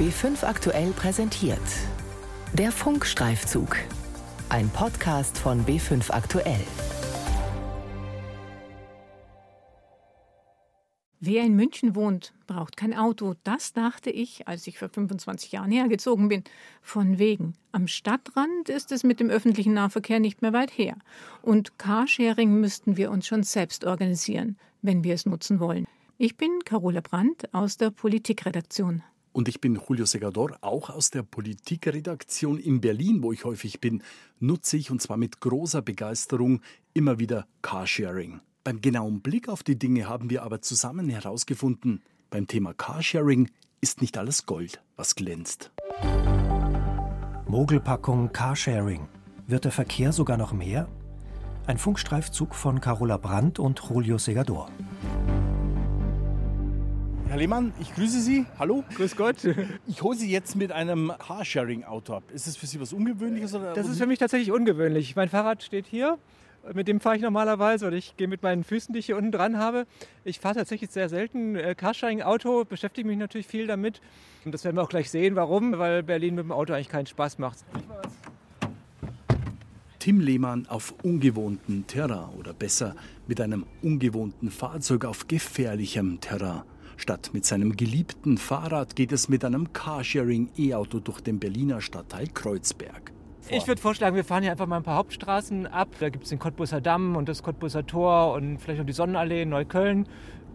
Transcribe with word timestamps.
B5 0.00 0.44
aktuell 0.44 0.92
präsentiert. 0.92 1.60
Der 2.54 2.72
Funkstreifzug. 2.72 3.76
Ein 4.48 4.70
Podcast 4.70 5.36
von 5.36 5.66
B5 5.66 6.10
aktuell. 6.10 6.64
Wer 11.20 11.44
in 11.44 11.54
München 11.54 11.94
wohnt, 11.94 12.32
braucht 12.46 12.78
kein 12.78 12.96
Auto. 12.96 13.34
Das 13.44 13.74
dachte 13.74 14.08
ich, 14.08 14.48
als 14.48 14.66
ich 14.66 14.78
vor 14.78 14.88
25 14.88 15.52
Jahren 15.52 15.70
hergezogen 15.70 16.28
bin. 16.28 16.44
Von 16.80 17.18
wegen. 17.18 17.52
Am 17.72 17.86
Stadtrand 17.86 18.70
ist 18.70 18.92
es 18.92 19.04
mit 19.04 19.20
dem 19.20 19.28
öffentlichen 19.28 19.74
Nahverkehr 19.74 20.18
nicht 20.18 20.40
mehr 20.40 20.54
weit 20.54 20.70
her. 20.70 20.96
Und 21.42 21.78
Carsharing 21.78 22.58
müssten 22.58 22.96
wir 22.96 23.10
uns 23.10 23.26
schon 23.26 23.42
selbst 23.42 23.84
organisieren, 23.84 24.56
wenn 24.80 25.04
wir 25.04 25.12
es 25.12 25.26
nutzen 25.26 25.60
wollen. 25.60 25.84
Ich 26.16 26.38
bin 26.38 26.60
Carola 26.64 27.02
Brandt 27.02 27.52
aus 27.52 27.76
der 27.76 27.90
Politikredaktion. 27.90 29.02
Und 29.32 29.48
ich 29.48 29.60
bin 29.60 29.80
Julio 29.88 30.06
Segador, 30.06 30.58
auch 30.60 30.90
aus 30.90 31.10
der 31.10 31.22
Politikredaktion 31.22 32.58
in 32.58 32.80
Berlin, 32.80 33.22
wo 33.22 33.32
ich 33.32 33.44
häufig 33.44 33.80
bin, 33.80 34.02
nutze 34.40 34.76
ich 34.76 34.90
und 34.90 35.00
zwar 35.00 35.16
mit 35.16 35.40
großer 35.40 35.82
Begeisterung 35.82 36.60
immer 36.94 37.18
wieder 37.18 37.46
Carsharing. 37.62 38.40
Beim 38.64 38.80
genauen 38.80 39.20
Blick 39.20 39.48
auf 39.48 39.62
die 39.62 39.78
Dinge 39.78 40.08
haben 40.08 40.30
wir 40.30 40.42
aber 40.42 40.62
zusammen 40.62 41.08
herausgefunden, 41.08 42.02
beim 42.28 42.46
Thema 42.46 42.74
Carsharing 42.74 43.50
ist 43.80 44.00
nicht 44.00 44.18
alles 44.18 44.46
Gold, 44.46 44.82
was 44.96 45.14
glänzt. 45.14 45.70
Mogelpackung 47.46 48.32
Carsharing. 48.32 49.08
Wird 49.46 49.64
der 49.64 49.72
Verkehr 49.72 50.12
sogar 50.12 50.36
noch 50.36 50.52
mehr? 50.52 50.88
Ein 51.66 51.78
Funkstreifzug 51.78 52.54
von 52.54 52.80
Carola 52.80 53.16
Brandt 53.16 53.58
und 53.58 53.80
Julio 53.88 54.18
Segador. 54.18 54.70
Herr 57.30 57.38
Lehmann, 57.38 57.72
ich 57.80 57.94
grüße 57.94 58.20
Sie. 58.20 58.44
Hallo. 58.58 58.82
Grüß 58.96 59.14
Gott. 59.14 59.36
Ich 59.86 60.02
hole 60.02 60.18
Sie 60.18 60.28
jetzt 60.28 60.56
mit 60.56 60.72
einem 60.72 61.12
Carsharing-Auto 61.16 62.14
ab. 62.14 62.24
Ist 62.34 62.48
das 62.48 62.56
für 62.56 62.66
Sie 62.66 62.80
was 62.80 62.92
Ungewöhnliches? 62.92 63.54
Oder 63.54 63.72
das 63.72 63.88
ist 63.88 63.98
für 63.98 64.06
mich 64.08 64.18
tatsächlich 64.18 64.50
ungewöhnlich. 64.50 65.14
Mein 65.14 65.28
Fahrrad 65.28 65.62
steht 65.62 65.86
hier 65.86 66.18
mit 66.74 66.88
dem 66.88 66.98
fahre 66.98 67.16
ich 67.16 67.22
normalerweise 67.22 67.86
oder 67.86 67.96
ich 67.96 68.16
gehe 68.16 68.26
mit 68.26 68.42
meinen 68.42 68.64
Füßen, 68.64 68.92
die 68.92 68.98
ich 68.98 69.06
hier 69.06 69.16
unten 69.16 69.30
dran 69.30 69.58
habe. 69.58 69.86
Ich 70.24 70.40
fahre 70.40 70.56
tatsächlich 70.56 70.90
sehr 70.90 71.08
selten 71.08 71.54
äh, 71.54 71.76
Carsharing-Auto, 71.76 72.64
beschäftige 72.64 73.06
mich 73.06 73.16
natürlich 73.16 73.46
viel 73.46 73.68
damit. 73.68 74.00
Und 74.44 74.52
das 74.52 74.64
werden 74.64 74.76
wir 74.76 74.82
auch 74.82 74.88
gleich 74.88 75.08
sehen, 75.08 75.36
warum, 75.36 75.78
weil 75.78 76.02
Berlin 76.02 76.34
mit 76.34 76.44
dem 76.44 76.52
Auto 76.52 76.72
eigentlich 76.72 76.88
keinen 76.88 77.06
Spaß 77.06 77.38
macht. 77.38 77.58
Tim 80.00 80.20
Lehmann 80.20 80.66
auf 80.66 80.94
ungewohnten 81.04 81.86
Terrain 81.86 82.30
oder 82.38 82.52
besser 82.52 82.96
mit 83.28 83.40
einem 83.40 83.66
ungewohnten 83.82 84.50
Fahrzeug 84.50 85.04
auf 85.04 85.28
gefährlichem 85.28 86.20
Terrain. 86.20 86.62
Statt 87.00 87.30
mit 87.32 87.46
seinem 87.46 87.78
geliebten 87.78 88.36
Fahrrad 88.36 88.94
geht 88.94 89.10
es 89.10 89.30
mit 89.30 89.42
einem 89.42 89.72
Carsharing-E-Auto 89.72 91.00
durch 91.00 91.22
den 91.22 91.40
Berliner 91.40 91.80
Stadtteil 91.80 92.26
Kreuzberg. 92.26 93.12
Ich 93.48 93.66
würde 93.66 93.80
vorschlagen, 93.80 94.16
wir 94.16 94.24
fahren 94.24 94.42
hier 94.42 94.52
einfach 94.52 94.66
mal 94.66 94.76
ein 94.76 94.82
paar 94.82 94.96
Hauptstraßen 94.96 95.66
ab. 95.66 95.88
Da 95.98 96.10
gibt 96.10 96.24
es 96.24 96.28
den 96.28 96.38
Cottbusser 96.38 96.82
Damm 96.82 97.16
und 97.16 97.26
das 97.26 97.42
Cottbusser 97.42 97.86
Tor 97.86 98.34
und 98.34 98.58
vielleicht 98.58 98.80
noch 98.80 98.86
die 98.86 98.92
Sonnenallee 98.92 99.42
in 99.42 99.48
Neukölln. 99.48 100.06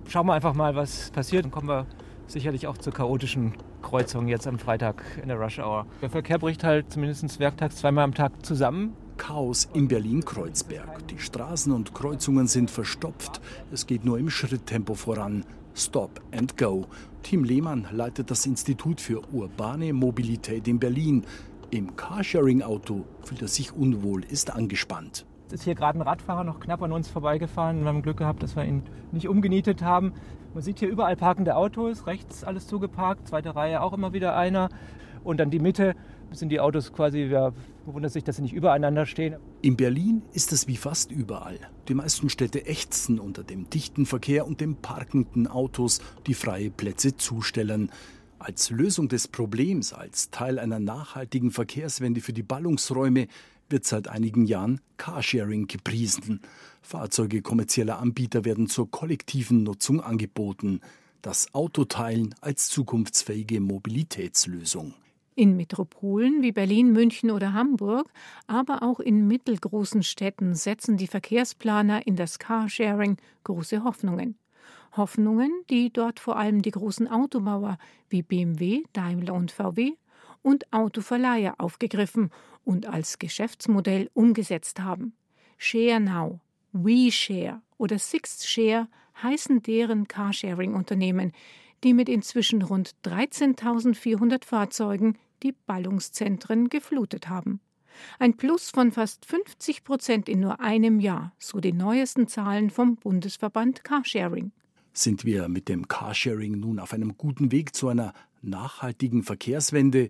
Schauen 0.07 0.27
wir 0.27 0.33
einfach 0.35 0.53
mal, 0.53 0.75
was 0.75 1.09
passiert. 1.09 1.45
Dann 1.45 1.51
kommen 1.51 1.67
wir 1.67 1.87
sicherlich 2.27 2.67
auch 2.67 2.77
zur 2.77 2.93
chaotischen 2.93 3.53
Kreuzung 3.81 4.27
jetzt 4.27 4.45
am 4.45 4.59
Freitag 4.59 5.03
in 5.19 5.29
der 5.29 5.39
Rush 5.39 5.57
Hour. 5.57 5.87
Der 6.03 6.11
Verkehr 6.11 6.37
bricht 6.37 6.63
halt 6.63 6.91
zumindest 6.91 7.39
werktags 7.39 7.77
zweimal 7.77 8.03
am 8.03 8.13
Tag 8.13 8.45
zusammen. 8.45 8.93
Chaos 9.17 9.67
in 9.73 9.87
Berlin-Kreuzberg. 9.87 11.07
Die 11.07 11.17
Straßen 11.17 11.73
und 11.73 11.95
Kreuzungen 11.95 12.45
sind 12.45 12.69
verstopft. 12.69 13.41
Es 13.71 13.87
geht 13.87 14.05
nur 14.05 14.19
im 14.19 14.29
Schritttempo 14.29 14.93
voran. 14.93 15.43
Stop 15.75 16.21
and 16.31 16.57
Go. 16.57 16.85
Tim 17.21 17.43
Lehmann 17.43 17.85
leitet 17.91 18.31
das 18.31 18.45
Institut 18.45 19.01
für 19.01 19.21
urbane 19.33 19.91
Mobilität 19.91 20.69
in 20.69 20.79
Berlin. 20.79 21.25
Im 21.69 21.97
Carsharing-Auto 21.97 23.03
fühlt 23.23 23.41
er 23.41 23.49
sich 23.49 23.73
unwohl, 23.73 24.23
ist 24.23 24.55
angespannt. 24.55 25.25
Es 25.47 25.53
ist 25.53 25.63
hier 25.63 25.75
gerade 25.75 25.99
ein 25.99 26.01
Radfahrer 26.01 26.45
noch 26.45 26.61
knapp 26.61 26.81
an 26.81 26.93
uns 26.93 27.09
vorbeigefahren. 27.09 27.81
Wir 27.81 27.87
haben 27.87 28.01
Glück 28.03 28.17
gehabt, 28.17 28.41
dass 28.41 28.55
wir 28.55 28.63
ihn 28.63 28.83
nicht 29.11 29.27
umgenietet 29.27 29.81
haben. 29.81 30.13
Man 30.53 30.63
sieht 30.63 30.79
hier 30.79 30.87
überall 30.87 31.17
parkende 31.17 31.57
Autos, 31.57 32.07
rechts 32.07 32.45
alles 32.45 32.67
zugeparkt, 32.67 33.27
zweite 33.27 33.53
Reihe 33.53 33.81
auch 33.81 33.91
immer 33.91 34.13
wieder 34.13 34.37
einer. 34.37 34.69
Und 35.25 35.41
dann 35.41 35.49
die 35.49 35.59
Mitte 35.59 35.95
sind 36.31 36.49
die 36.49 36.59
Autos 36.59 36.91
quasi, 36.91 37.23
ja, 37.23 37.53
wundert 37.85 38.11
sich, 38.11 38.23
dass 38.23 38.37
sie 38.37 38.41
nicht 38.41 38.53
übereinander 38.53 39.05
stehen. 39.05 39.37
In 39.61 39.77
Berlin 39.77 40.21
ist 40.33 40.51
es 40.51 40.67
wie 40.67 40.77
fast 40.77 41.11
überall. 41.11 41.59
Die 41.87 41.93
meisten 41.93 42.29
Städte 42.29 42.65
ächzen 42.65 43.19
unter 43.19 43.43
dem 43.43 43.69
dichten 43.69 44.05
Verkehr 44.05 44.45
und 44.45 44.61
den 44.61 44.75
parkenden 44.75 45.47
Autos, 45.47 45.99
die 46.27 46.33
freie 46.33 46.71
Plätze 46.71 47.15
zustellen. 47.15 47.91
Als 48.39 48.69
Lösung 48.69 49.07
des 49.07 49.27
Problems, 49.27 49.93
als 49.93 50.29
Teil 50.29 50.59
einer 50.59 50.79
nachhaltigen 50.79 51.51
Verkehrswende 51.51 52.21
für 52.21 52.33
die 52.33 52.43
Ballungsräume 52.43 53.27
wird 53.69 53.85
seit 53.85 54.07
einigen 54.07 54.45
Jahren 54.45 54.81
Carsharing 54.97 55.67
gepriesen. 55.67 56.41
Fahrzeuge 56.81 57.41
kommerzieller 57.41 57.99
Anbieter 57.99 58.45
werden 58.45 58.67
zur 58.67 58.91
kollektiven 58.91 59.63
Nutzung 59.63 60.01
angeboten. 60.01 60.81
Das 61.21 61.53
Autoteilen 61.55 62.35
als 62.41 62.69
zukunftsfähige 62.69 63.59
Mobilitätslösung. 63.59 64.93
In 65.37 65.57
Metropolen 65.57 66.41
wie 66.41 66.53
Berlin, 66.53 66.93
München 66.93 67.29
oder 67.29 67.51
Hamburg, 67.51 68.09
aber 68.47 68.81
auch 68.83 69.01
in 69.01 69.27
mittelgroßen 69.27 70.01
Städten 70.01 70.55
setzen 70.55 70.95
die 70.95 71.07
Verkehrsplaner 71.07 72.07
in 72.07 72.15
das 72.15 72.39
Carsharing 72.39 73.17
große 73.43 73.83
Hoffnungen. 73.83 74.37
Hoffnungen, 74.95 75.51
die 75.69 75.91
dort 75.91 76.21
vor 76.21 76.37
allem 76.37 76.61
die 76.61 76.71
großen 76.71 77.09
Autobauer 77.09 77.77
wie 78.07 78.21
BMW, 78.21 78.83
Daimler 78.93 79.33
und 79.33 79.51
VW 79.51 79.95
und 80.41 80.71
Autoverleiher 80.71 81.55
aufgegriffen 81.57 82.29
und 82.63 82.85
als 82.85 83.19
Geschäftsmodell 83.19 84.09
umgesetzt 84.13 84.79
haben. 84.79 85.17
Share 85.57 85.99
Now, 85.99 86.39
WeShare 86.71 87.61
oder 87.77 87.99
Sixth 87.99 88.47
Share 88.47 88.87
heißen 89.21 89.61
deren 89.63 90.07
Carsharing-Unternehmen, 90.07 91.33
die 91.83 91.93
mit 91.93 92.07
inzwischen 92.07 92.61
rund 92.61 92.95
13.400 93.03 94.45
Fahrzeugen 94.45 95.17
die 95.43 95.53
Ballungszentren 95.53 96.69
geflutet 96.69 97.29
haben. 97.29 97.59
Ein 98.19 98.35
Plus 98.35 98.69
von 98.69 98.91
fast 98.91 99.25
50 99.25 99.83
Prozent 99.83 100.29
in 100.29 100.39
nur 100.39 100.59
einem 100.59 100.99
Jahr, 100.99 101.33
so 101.39 101.59
die 101.59 101.73
neuesten 101.73 102.27
Zahlen 102.27 102.69
vom 102.69 102.95
Bundesverband 102.97 103.83
Carsharing. 103.83 104.51
Sind 104.93 105.25
wir 105.25 105.49
mit 105.49 105.67
dem 105.67 105.87
Carsharing 105.87 106.59
nun 106.59 106.79
auf 106.79 106.93
einem 106.93 107.17
guten 107.17 107.51
Weg 107.51 107.75
zu 107.75 107.89
einer 107.89 108.13
nachhaltigen 108.41 109.23
Verkehrswende? 109.23 110.09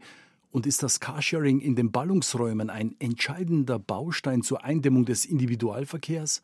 Und 0.51 0.65
ist 0.65 0.83
das 0.83 0.99
Carsharing 0.99 1.59
in 1.59 1.75
den 1.75 1.91
Ballungsräumen 1.91 2.69
ein 2.69 2.95
entscheidender 2.99 3.79
Baustein 3.79 4.41
zur 4.41 4.63
Eindämmung 4.63 5.05
des 5.05 5.25
Individualverkehrs? 5.25 6.41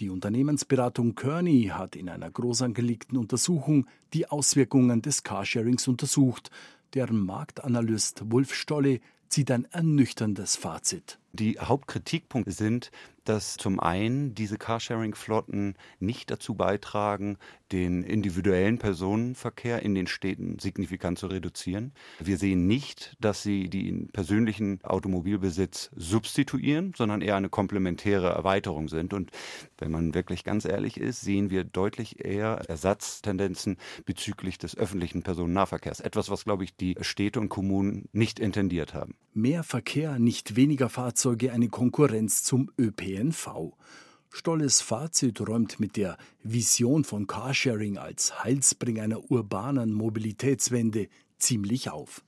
Die 0.00 0.10
Unternehmensberatung 0.10 1.16
Kearney 1.16 1.72
hat 1.74 1.96
in 1.96 2.08
einer 2.08 2.30
groß 2.30 2.62
angelegten 2.62 3.18
Untersuchung 3.18 3.86
die 4.14 4.28
Auswirkungen 4.28 5.02
des 5.02 5.24
Carsharings 5.24 5.88
untersucht. 5.88 6.52
Deren 6.94 7.24
Marktanalyst 7.24 8.30
Wolf 8.30 8.54
Stolle 8.54 9.00
zieht 9.28 9.50
ein 9.50 9.66
ernüchterndes 9.72 10.56
Fazit. 10.56 11.18
Die 11.32 11.58
Hauptkritikpunkte 11.58 12.52
sind, 12.52 12.90
dass 13.28 13.56
zum 13.58 13.78
einen 13.78 14.34
diese 14.34 14.56
Carsharing-Flotten 14.56 15.74
nicht 16.00 16.30
dazu 16.30 16.54
beitragen, 16.54 17.36
den 17.72 18.02
individuellen 18.02 18.78
Personenverkehr 18.78 19.82
in 19.82 19.94
den 19.94 20.06
Städten 20.06 20.58
signifikant 20.58 21.18
zu 21.18 21.26
reduzieren. 21.26 21.92
Wir 22.18 22.38
sehen 22.38 22.66
nicht, 22.66 23.16
dass 23.20 23.42
sie 23.42 23.68
den 23.68 24.08
persönlichen 24.08 24.82
Automobilbesitz 24.82 25.90
substituieren, 25.94 26.94
sondern 26.96 27.20
eher 27.20 27.36
eine 27.36 27.50
komplementäre 27.50 28.28
Erweiterung 28.28 28.88
sind. 28.88 29.12
Und 29.12 29.30
wenn 29.76 29.90
man 29.90 30.14
wirklich 30.14 30.42
ganz 30.44 30.64
ehrlich 30.64 30.98
ist, 30.98 31.20
sehen 31.20 31.50
wir 31.50 31.64
deutlich 31.64 32.24
eher 32.24 32.62
Ersatztendenzen 32.68 33.76
bezüglich 34.06 34.56
des 34.56 34.74
öffentlichen 34.76 35.22
Personennahverkehrs. 35.22 36.00
Etwas, 36.00 36.30
was, 36.30 36.44
glaube 36.44 36.64
ich, 36.64 36.76
die 36.76 36.96
Städte 37.02 37.40
und 37.40 37.50
Kommunen 37.50 38.08
nicht 38.12 38.40
intendiert 38.40 38.94
haben. 38.94 39.16
Mehr 39.34 39.62
Verkehr, 39.64 40.18
nicht 40.18 40.56
weniger 40.56 40.88
Fahrzeuge, 40.88 41.52
eine 41.52 41.68
Konkurrenz 41.68 42.42
zum 42.42 42.70
ÖPNV. 42.78 43.17
Stolles 44.30 44.80
Fazit 44.80 45.40
räumt 45.40 45.80
mit 45.80 45.96
der 45.96 46.16
Vision 46.42 47.04
von 47.04 47.26
Carsharing 47.26 47.98
als 47.98 48.44
Heilsbringer 48.44 49.02
einer 49.02 49.30
urbanen 49.30 49.92
Mobilitätswende 49.92 51.08
ziemlich 51.38 51.90
auf. 51.90 52.22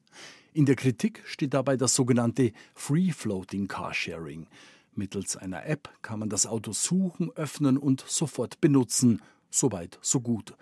In 0.53 0.67
der 0.67 0.77
Kritik 0.77 1.23
steht 1.27 1.55
dabei 1.55 1.77
das 1.77 1.95
sogenannte 1.95 2.53
Free 2.75 3.13
Floating 3.13 3.69
Carsharing. 3.69 4.49
Mittels 4.95 5.37
einer 5.37 5.67
App 5.67 5.89
kann 6.03 6.19
man 6.19 6.29
das 6.29 6.47
Auto 6.47 6.73
suchen, 6.73 7.31
öffnen 7.37 7.79
und 7.79 8.05
sofort 8.07 8.61
benutzen. 8.61 9.23
Soweit, 9.51 9.99
so 10.03 10.21
gut. 10.21 10.55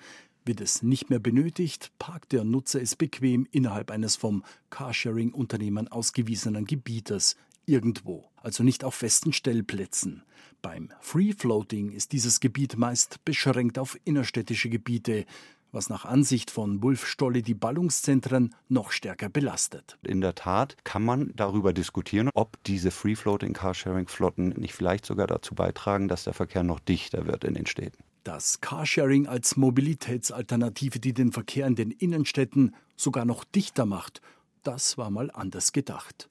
Wird 0.44 0.60
es 0.60 0.82
nicht 0.82 1.10
mehr 1.10 1.18
benötigt, 1.18 1.92
parkt 1.98 2.32
der 2.32 2.44
Nutzer 2.44 2.80
es 2.80 2.96
bequem 2.96 3.46
innerhalb 3.50 3.90
eines 3.90 4.16
vom 4.16 4.44
Carsharing-Unternehmen 4.70 5.88
ausgewiesenen 5.88 6.64
Gebietes 6.64 7.36
irgendwo, 7.68 8.30
also 8.36 8.64
nicht 8.64 8.84
auf 8.84 8.94
festen 8.94 9.32
Stellplätzen. 9.32 10.22
Beim 10.62 10.90
Free 11.00 11.32
Floating 11.32 11.92
ist 11.92 12.12
dieses 12.12 12.40
Gebiet 12.40 12.76
meist 12.76 13.24
beschränkt 13.24 13.78
auf 13.78 13.96
innerstädtische 14.04 14.68
Gebiete. 14.68 15.24
was 15.70 15.90
nach 15.90 16.04
Ansicht 16.04 16.50
von 16.50 16.82
Wulf 16.82 17.06
Stolle 17.06 17.42
die 17.42 17.54
Ballungszentren 17.54 18.54
noch 18.68 18.90
stärker 18.90 19.28
belastet. 19.28 19.98
In 20.02 20.20
der 20.20 20.34
Tat 20.34 20.76
kann 20.84 21.04
man 21.04 21.30
darüber 21.36 21.72
diskutieren, 21.72 22.30
ob 22.32 22.62
diese 22.64 22.90
Free-Floating 22.90 23.52
Carsharing-Flotten 23.52 24.48
nicht 24.56 24.72
vielleicht 24.72 25.04
sogar 25.04 25.26
dazu 25.26 25.54
beitragen, 25.54 26.08
dass 26.08 26.24
der 26.24 26.32
Verkehr 26.32 26.62
noch 26.62 26.80
dichter 26.80 27.26
wird 27.26 27.44
in 27.44 27.54
den 27.54 27.66
Städten. 27.66 28.02
Das 28.24 28.60
Carsharing 28.60 29.26
als 29.26 29.56
Mobilitätsalternative, 29.56 31.00
die 31.00 31.12
den 31.12 31.32
Verkehr 31.32 31.66
in 31.66 31.74
den 31.76 31.90
Innenstädten 31.90 32.74
sogar 32.96 33.24
noch 33.24 33.44
dichter 33.44 33.86
macht, 33.86 34.20
das 34.62 34.98
war 34.98 35.10
mal 35.10 35.30
anders 35.30 35.72
gedacht. 35.72 36.28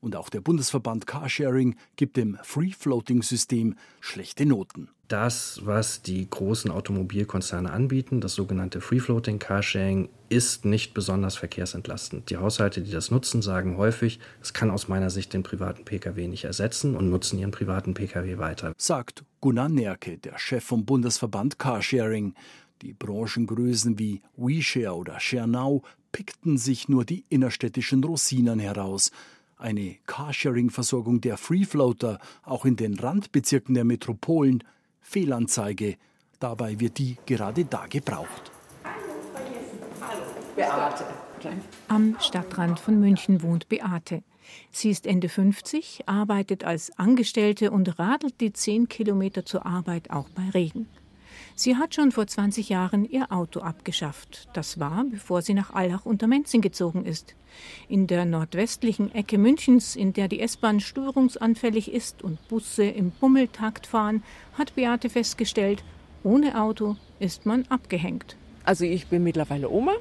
Und 0.00 0.16
auch 0.16 0.28
der 0.28 0.40
Bundesverband 0.40 1.06
Carsharing 1.06 1.76
gibt 1.96 2.16
dem 2.16 2.38
Free-Floating-System 2.42 3.76
schlechte 4.00 4.46
Noten. 4.46 4.88
Das, 5.08 5.60
was 5.64 6.02
die 6.02 6.28
großen 6.28 6.70
Automobilkonzerne 6.70 7.70
anbieten, 7.70 8.20
das 8.20 8.34
sogenannte 8.34 8.80
Free-Floating 8.80 9.38
Carsharing, 9.38 10.08
ist 10.28 10.64
nicht 10.64 10.94
besonders 10.94 11.36
verkehrsentlastend. 11.36 12.28
Die 12.30 12.38
Haushalte, 12.38 12.82
die 12.82 12.90
das 12.90 13.12
nutzen, 13.12 13.40
sagen 13.40 13.76
häufig, 13.76 14.18
es 14.42 14.52
kann 14.52 14.72
aus 14.72 14.88
meiner 14.88 15.10
Sicht 15.10 15.32
den 15.32 15.44
privaten 15.44 15.84
Pkw 15.84 16.26
nicht 16.26 16.44
ersetzen 16.44 16.96
und 16.96 17.08
nutzen 17.08 17.38
ihren 17.38 17.52
privaten 17.52 17.94
Pkw 17.94 18.38
weiter. 18.38 18.72
Sagt 18.78 19.24
Gunnar 19.40 19.68
Nerke, 19.68 20.18
der 20.18 20.38
Chef 20.38 20.64
vom 20.64 20.84
Bundesverband 20.84 21.58
Carsharing. 21.58 22.34
Die 22.82 22.92
Branchengrößen 22.92 23.98
wie 24.00 24.22
WeShare 24.36 24.96
oder 24.96 25.20
ShareNow 25.20 25.82
pickten 26.10 26.58
sich 26.58 26.88
nur 26.88 27.04
die 27.04 27.24
innerstädtischen 27.28 28.02
Rosinen 28.02 28.58
heraus– 28.58 29.12
eine 29.56 29.96
Carsharing-Versorgung 30.06 31.20
der 31.20 31.36
Freefloater 31.36 32.18
auch 32.42 32.64
in 32.64 32.76
den 32.76 32.98
Randbezirken 32.98 33.74
der 33.74 33.84
Metropolen 33.84 34.62
Fehlanzeige. 35.00 35.96
Dabei 36.40 36.78
wird 36.80 36.98
die 36.98 37.16
gerade 37.26 37.64
da 37.64 37.86
gebraucht. 37.86 38.50
Beate. 40.56 41.04
Am 41.88 42.16
Stadtrand 42.20 42.80
von 42.80 42.98
München 42.98 43.42
wohnt 43.42 43.68
Beate. 43.68 44.22
Sie 44.70 44.90
ist 44.90 45.06
Ende 45.06 45.28
50, 45.28 46.04
arbeitet 46.06 46.64
als 46.64 46.96
Angestellte 46.98 47.70
und 47.70 47.98
radelt 47.98 48.40
die 48.40 48.52
10 48.52 48.88
Kilometer 48.88 49.44
zur 49.44 49.66
Arbeit 49.66 50.10
auch 50.10 50.28
bei 50.30 50.48
Regen. 50.50 50.88
Sie 51.58 51.76
hat 51.76 51.94
schon 51.94 52.12
vor 52.12 52.26
20 52.26 52.68
Jahren 52.68 53.06
ihr 53.06 53.32
Auto 53.32 53.60
abgeschafft. 53.60 54.46
Das 54.52 54.78
war, 54.78 55.06
bevor 55.10 55.40
sie 55.40 55.54
nach 55.54 55.72
Allach 55.72 56.04
unter 56.04 56.26
Menzing 56.26 56.60
gezogen 56.60 57.06
ist. 57.06 57.34
In 57.88 58.06
der 58.06 58.26
nordwestlichen 58.26 59.10
Ecke 59.14 59.38
Münchens, 59.38 59.96
in 59.96 60.12
der 60.12 60.28
die 60.28 60.40
S-Bahn 60.40 60.80
störungsanfällig 60.80 61.90
ist 61.90 62.22
und 62.22 62.46
Busse 62.48 62.84
im 62.84 63.10
Bummeltakt 63.10 63.86
fahren, 63.86 64.22
hat 64.58 64.74
Beate 64.74 65.08
festgestellt, 65.08 65.82
ohne 66.22 66.60
Auto 66.60 66.96
ist 67.20 67.46
man 67.46 67.64
abgehängt. 67.70 68.36
Also 68.64 68.84
ich 68.84 69.06
bin 69.06 69.24
mittlerweile 69.24 69.70
Oma. 69.70 69.92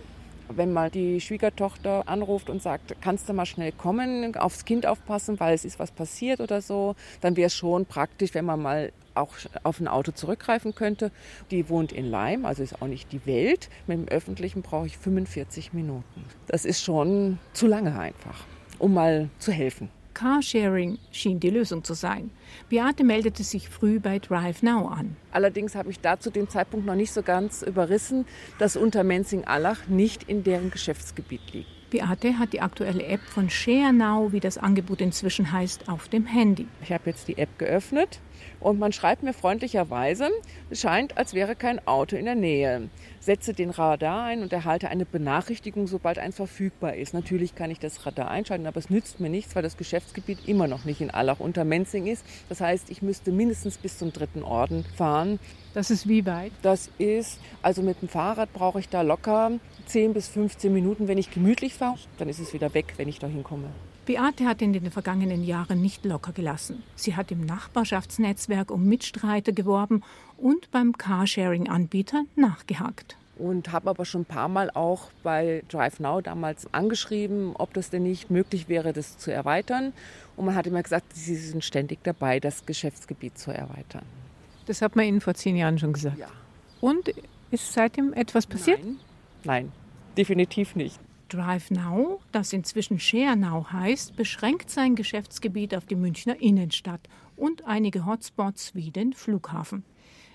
Wenn 0.49 0.73
mal 0.73 0.89
die 0.89 1.21
Schwiegertochter 1.21 2.07
anruft 2.07 2.49
und 2.49 2.61
sagt, 2.61 2.95
kannst 3.01 3.27
du 3.27 3.33
mal 3.33 3.45
schnell 3.45 3.71
kommen, 3.71 4.35
aufs 4.35 4.65
Kind 4.65 4.85
aufpassen, 4.85 5.39
weil 5.39 5.53
es 5.53 5.65
ist 5.65 5.79
was 5.79 5.91
passiert 5.91 6.39
oder 6.39 6.61
so, 6.61 6.95
dann 7.21 7.35
wäre 7.35 7.47
es 7.47 7.55
schon 7.55 7.85
praktisch, 7.85 8.33
wenn 8.33 8.45
man 8.45 8.61
mal 8.61 8.91
auch 9.15 9.33
auf 9.63 9.79
ein 9.79 9.87
Auto 9.87 10.11
zurückgreifen 10.11 10.75
könnte. 10.75 11.11
Die 11.51 11.69
wohnt 11.69 11.91
in 11.91 12.05
Leim, 12.05 12.45
also 12.45 12.63
ist 12.63 12.81
auch 12.81 12.87
nicht 12.87 13.11
die 13.11 13.25
Welt. 13.25 13.69
Mit 13.87 13.97
dem 13.97 14.07
Öffentlichen 14.07 14.61
brauche 14.61 14.87
ich 14.87 14.97
45 14.97 15.73
Minuten. 15.73 16.25
Das 16.47 16.65
ist 16.65 16.83
schon 16.83 17.39
zu 17.53 17.67
lange 17.67 17.97
einfach, 17.97 18.45
um 18.77 18.93
mal 18.93 19.29
zu 19.39 19.51
helfen. 19.51 19.89
Carsharing 20.15 20.97
schien 21.11 21.39
die 21.39 21.51
Lösung 21.51 21.83
zu 21.83 21.93
sein. 21.93 22.31
Beate 22.69 23.03
meldete 23.03 23.43
sich 23.43 23.69
früh 23.69 23.99
bei 23.99 24.17
Drive 24.17 24.63
Now 24.63 24.87
an. 24.87 25.15
Allerdings 25.31 25.75
habe 25.75 25.91
ich 25.91 25.99
da 25.99 26.19
zu 26.19 26.31
dem 26.31 26.49
Zeitpunkt 26.49 26.87
noch 26.87 26.95
nicht 26.95 27.11
so 27.11 27.21
ganz 27.21 27.61
überrissen, 27.61 28.25
dass 28.57 28.77
Untermenzing-Allach 28.77 29.87
nicht 29.87 30.23
in 30.23 30.43
deren 30.43 30.71
Geschäftsgebiet 30.71 31.53
liegt. 31.53 31.69
Beate 31.91 32.39
hat 32.39 32.53
die 32.53 32.61
aktuelle 32.61 33.05
App 33.05 33.21
von 33.21 33.49
ShareNow, 33.49 34.31
wie 34.31 34.39
das 34.39 34.57
Angebot 34.57 35.01
inzwischen 35.01 35.51
heißt, 35.51 35.87
auf 35.89 36.07
dem 36.07 36.25
Handy. 36.25 36.67
Ich 36.81 36.91
habe 36.91 37.03
jetzt 37.05 37.27
die 37.27 37.37
App 37.37 37.59
geöffnet 37.59 38.19
und 38.59 38.79
man 38.79 38.91
schreibt 38.91 39.23
mir 39.23 39.33
freundlicherweise, 39.33 40.29
es 40.69 40.81
scheint, 40.81 41.17
als 41.17 41.33
wäre 41.33 41.55
kein 41.55 41.85
Auto 41.87 42.15
in 42.15 42.25
der 42.25 42.35
Nähe. 42.35 42.89
Setze 43.19 43.53
den 43.53 43.71
Radar 43.71 44.23
ein 44.23 44.41
und 44.43 44.53
erhalte 44.53 44.89
eine 44.89 45.05
Benachrichtigung, 45.05 45.87
sobald 45.87 46.19
eins 46.19 46.35
verfügbar 46.35 46.95
ist. 46.95 47.13
Natürlich 47.13 47.55
kann 47.55 47.71
ich 47.71 47.79
das 47.79 48.05
Radar 48.05 48.29
einschalten, 48.29 48.67
aber 48.67 48.77
es 48.77 48.89
nützt 48.89 49.19
mir 49.19 49.29
nichts, 49.29 49.55
weil 49.55 49.63
das 49.63 49.77
Geschäftsgebiet 49.77 50.47
immer 50.47 50.67
noch 50.67 50.85
nicht 50.85 51.01
in 51.01 51.09
Allach 51.09 51.39
unter 51.39 51.65
Menzing 51.65 52.05
ist. 52.07 52.25
Das 52.49 52.61
heißt, 52.61 52.89
ich 52.89 53.01
müsste 53.01 53.31
mindestens 53.31 53.77
bis 53.77 53.97
zum 53.97 54.13
dritten 54.13 54.43
Orden 54.43 54.85
fahren. 54.95 55.39
Das 55.73 55.89
ist 55.91 56.07
wie 56.07 56.25
weit? 56.25 56.51
Das 56.61 56.89
ist, 56.97 57.39
also 57.61 57.81
mit 57.81 58.01
dem 58.01 58.09
Fahrrad 58.09 58.53
brauche 58.53 58.79
ich 58.79 58.89
da 58.89 59.01
locker 59.01 59.51
10 59.87 60.13
bis 60.13 60.27
15 60.27 60.71
Minuten, 60.71 61.07
wenn 61.07 61.17
ich 61.17 61.31
gemütlich 61.31 61.73
fahre. 61.73 61.97
Dann 62.17 62.29
ist 62.29 62.39
es 62.39 62.53
wieder 62.53 62.73
weg, 62.73 62.93
wenn 62.97 63.07
ich 63.07 63.19
da 63.19 63.27
hinkomme. 63.27 63.69
Beate 64.05 64.45
hat 64.45 64.61
in 64.61 64.73
den 64.73 64.91
vergangenen 64.91 65.43
Jahren 65.43 65.81
nicht 65.81 66.05
locker 66.05 66.31
gelassen. 66.31 66.83
Sie 66.95 67.15
hat 67.15 67.31
im 67.31 67.45
Nachbarschaftsnetzwerk 67.45 68.71
um 68.71 68.85
Mitstreiter 68.85 69.51
geworben 69.51 70.03
und 70.37 70.69
beim 70.71 70.97
Carsharing-Anbieter 70.97 72.23
nachgehakt. 72.35 73.17
Und 73.37 73.71
habe 73.71 73.89
aber 73.89 74.05
schon 74.05 74.21
ein 74.21 74.25
paar 74.25 74.47
Mal 74.47 74.69
auch 74.69 75.09
bei 75.23 75.63
DriveNow 75.69 76.21
damals 76.21 76.73
angeschrieben, 76.73 77.55
ob 77.55 77.73
das 77.73 77.89
denn 77.89 78.03
nicht 78.03 78.31
möglich 78.31 78.69
wäre, 78.69 78.93
das 78.93 79.17
zu 79.17 79.31
erweitern. 79.31 79.91
Und 80.37 80.45
man 80.45 80.55
hat 80.55 80.67
immer 80.67 80.83
gesagt, 80.83 81.13
sie 81.13 81.35
sind 81.35 81.63
ständig 81.63 81.99
dabei, 82.03 82.39
das 82.39 82.65
Geschäftsgebiet 82.65 83.37
zu 83.37 83.51
erweitern. 83.51 84.03
Das 84.67 84.81
hat 84.81 84.95
man 84.95 85.05
Ihnen 85.05 85.21
vor 85.21 85.33
zehn 85.33 85.57
Jahren 85.57 85.77
schon 85.79 85.93
gesagt. 85.93 86.17
Ja. 86.17 86.27
Und 86.79 87.11
ist 87.51 87.73
seitdem 87.73 88.13
etwas 88.13 88.47
passiert? 88.47 88.83
Nein, 88.83 88.97
Nein 89.43 89.71
definitiv 90.15 90.75
nicht. 90.75 90.99
DriveNow, 91.35 92.21
das 92.31 92.53
inzwischen 92.53 92.99
ShareNow 92.99 93.69
heißt, 93.71 94.15
beschränkt 94.15 94.69
sein 94.69 94.95
Geschäftsgebiet 94.95 95.75
auf 95.75 95.85
die 95.85 95.95
Münchner 95.95 96.39
Innenstadt 96.39 97.09
und 97.35 97.65
einige 97.65 98.05
Hotspots 98.05 98.73
wie 98.73 98.91
den 98.91 99.13
Flughafen. 99.13 99.83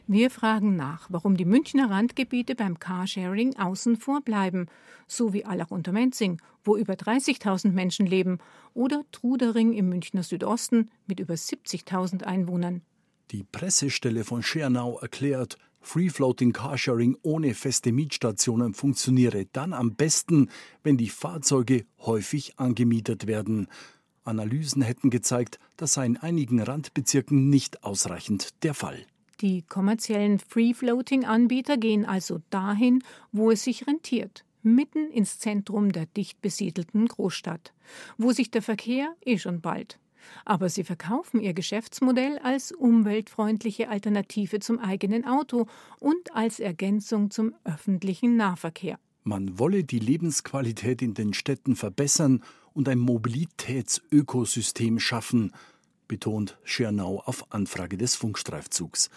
Wir 0.06 0.31
fragen 0.31 0.76
nach, 0.76 1.06
warum 1.08 1.37
die 1.37 1.44
Münchner 1.44 1.88
Randgebiete 1.88 2.55
beim 2.55 2.79
Carsharing 2.79 3.56
außen 3.56 3.97
vor 3.97 4.20
bleiben, 4.20 4.67
so 5.06 5.32
wie 5.32 5.44
Allach 5.44 5.70
unter 5.70 5.93
Menzing, 5.93 6.41
wo 6.64 6.76
über 6.76 6.94
30.000 6.94 7.70
Menschen 7.70 8.06
leben, 8.06 8.38
oder 8.75 9.02
Trudering 9.12 9.73
im 9.73 9.88
Münchner 9.88 10.23
Südosten 10.23 10.91
mit 11.06 11.20
über 11.20 11.35
70.000 11.35 12.25
Einwohnern. 12.25 12.82
Die 13.31 13.44
Pressestelle 13.44 14.25
von 14.25 14.43
Schernau 14.43 14.99
erklärt, 14.99 15.56
Free-Floating 15.81 16.53
Carsharing 16.53 17.17
ohne 17.23 17.55
feste 17.55 17.93
Mietstationen 17.93 18.75
funktioniere 18.75 19.47
dann 19.53 19.73
am 19.73 19.94
besten, 19.94 20.50
wenn 20.82 20.97
die 20.97 21.09
Fahrzeuge 21.09 21.85
häufig 22.00 22.59
angemietet 22.59 23.26
werden. 23.26 23.66
Analysen 24.25 24.83
hätten 24.83 25.11
gezeigt, 25.11 25.59
das 25.76 25.95
sei 25.95 26.07
in 26.07 26.16
einigen 26.16 26.61
Randbezirken 26.61 27.49
nicht 27.49 27.83
ausreichend 27.83 28.62
der 28.62 28.75
Fall. 28.75 28.99
Die 29.40 29.62
kommerziellen 29.62 30.38
Free-Floating-Anbieter 30.38 31.78
gehen 31.78 32.05
also 32.05 32.40
dahin, 32.50 33.02
wo 33.33 33.50
es 33.50 33.64
sich 33.64 33.87
rentiert, 33.87 34.45
mitten 34.62 35.11
ins 35.11 35.38
Zentrum 35.38 35.93
der 35.93 36.05
dicht 36.07 36.43
besiedelten 36.43 37.07
Großstadt, 37.07 37.73
wo 38.19 38.33
sich 38.33 38.50
der 38.50 38.62
Verkehr 38.62 39.14
eh 39.25 39.38
schon 39.38 39.62
bald 39.62 39.99
aber 40.45 40.69
sie 40.69 40.85
verkaufen 40.85 41.41
ihr 41.41 41.55
Geschäftsmodell 41.55 42.39
als 42.39 42.73
umweltfreundliche 42.73 43.89
Alternative 43.89 44.61
zum 44.61 44.79
eigenen 44.79 45.25
Auto 45.25 45.67
und 45.99 46.35
als 46.35 46.61
Ergänzung 46.61 47.31
zum 47.31 47.55
öffentlichen 47.65 48.37
Nahverkehr. 48.37 48.99
Man 49.23 49.59
wolle 49.59 49.85
die 49.85 49.99
Lebensqualität 49.99 51.03
in 51.03 51.15
den 51.15 51.35
Städten 51.35 51.77
verbessern 51.77 52.43
und 52.73 52.89
ein 52.89 52.99
Mobilitätsökosystem 52.99 54.99
schaffen, 54.99 55.53
betont 56.09 56.59
Schernau 56.65 57.23
auf 57.25 57.53
Anfrage 57.53 57.97
des 57.97 58.17
Funkstreifzugs. 58.17 59.11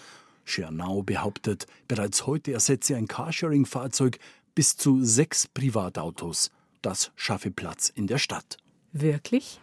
Schernau 0.45 1.03
behauptet, 1.03 1.67
bereits 1.88 2.27
heute 2.27 2.53
ersetze 2.53 2.95
ein 2.95 3.07
Carsharing-Fahrzeug 3.07 4.19
bis 4.55 4.75
zu 4.75 5.03
sechs 5.03 5.48
Privatautos. 5.48 6.51
Das 6.81 7.12
schaffe 7.15 7.50
Platz 7.50 7.89
in 7.89 8.07
der 8.07 8.17
Stadt. 8.17 8.57
Wirklich? 8.91 9.60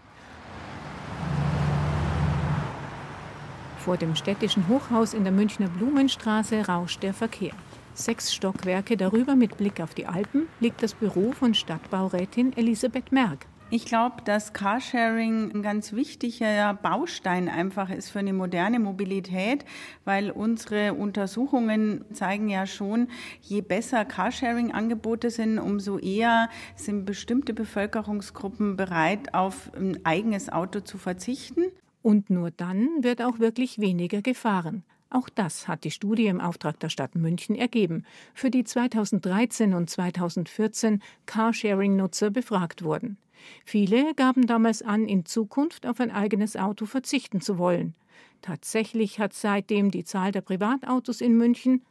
Vor 3.85 3.97
dem 3.97 4.15
städtischen 4.15 4.69
Hochhaus 4.69 5.15
in 5.15 5.25
der 5.25 5.33
Münchner 5.33 5.69
Blumenstraße 5.69 6.67
rauscht 6.67 7.03
der 7.03 7.15
Verkehr. 7.15 7.53
Sechs 7.95 8.35
Stockwerke 8.35 8.99
darüber 8.99 9.37
mit 9.37 9.57
Blick 9.57 9.81
auf 9.81 9.95
die 9.95 10.07
Alpen 10.07 10.49
liegt 10.61 10.83
das 10.83 10.93
Büro 10.93 11.33
von 11.33 11.55
Stadtbaurätin 11.55 12.55
Elisabeth 12.59 13.11
Merck. 13.11 13.47
Ich 13.71 13.87
glaube, 13.87 14.17
dass 14.25 14.53
Carsharing 14.53 15.53
ein 15.55 15.63
ganz 15.63 15.95
wichtiger 15.95 16.75
Baustein 16.75 17.49
einfach 17.49 17.89
ist 17.89 18.11
für 18.11 18.19
eine 18.19 18.35
moderne 18.35 18.81
Mobilität, 18.81 19.65
weil 20.05 20.31
unsere 20.31 20.93
Untersuchungen 20.93 22.05
zeigen 22.13 22.51
ja 22.51 22.67
schon, 22.67 23.09
je 23.41 23.63
besser 23.63 24.05
Carsharing-Angebote 24.05 25.31
sind, 25.31 25.59
umso 25.59 25.99
eher 25.99 26.51
sind 26.77 27.07
bestimmte 27.07 27.55
Bevölkerungsgruppen 27.55 28.77
bereit, 28.77 29.33
auf 29.33 29.71
ein 29.75 30.05
eigenes 30.05 30.51
Auto 30.51 30.81
zu 30.81 30.99
verzichten. 30.99 31.63
Und 32.03 32.31
nur 32.31 32.51
dann 32.51 33.03
wird 33.03 33.23
auch 33.23 33.39
wirklich 33.39 33.79
weniger 33.79 34.23
gefahren. 34.23 34.85
Auch 35.11 35.29
das 35.29 35.67
hat 35.67 35.83
die 35.85 35.91
Studie 35.91 36.27
im 36.27 36.41
Auftrag 36.41 36.79
der 36.79 36.89
Stadt 36.89 37.17
München 37.17 37.57
ergeben, 37.57 38.05
für 38.33 38.51
die 38.51 38.63
2013 38.63 39.75
und 39.75 39.91
2014 39.91 41.03
Carsharing-Nutzer 41.27 42.31
befragt 42.31 42.85
wurden. 42.85 43.19
Viele 43.65 44.15
gaben 44.15 44.47
damals 44.47 44.83
an, 44.83 45.09
in 45.09 45.25
Zukunft 45.25 45.87
auf 45.87 45.99
ein 45.99 46.13
eigenes 46.13 46.57
Auto 46.57 46.87
verzichten 46.87 47.41
zu 47.41 47.59
wollen. 47.59 47.95
Tatsächlich 48.41 49.19
hat 49.19 49.33
seitdem 49.33 49.91
die 49.91 50.05
Zahl 50.05 50.31
der 50.31 50.43
Privatautos 50.43 51.21
in 51.21 51.37
München, 51.37 51.83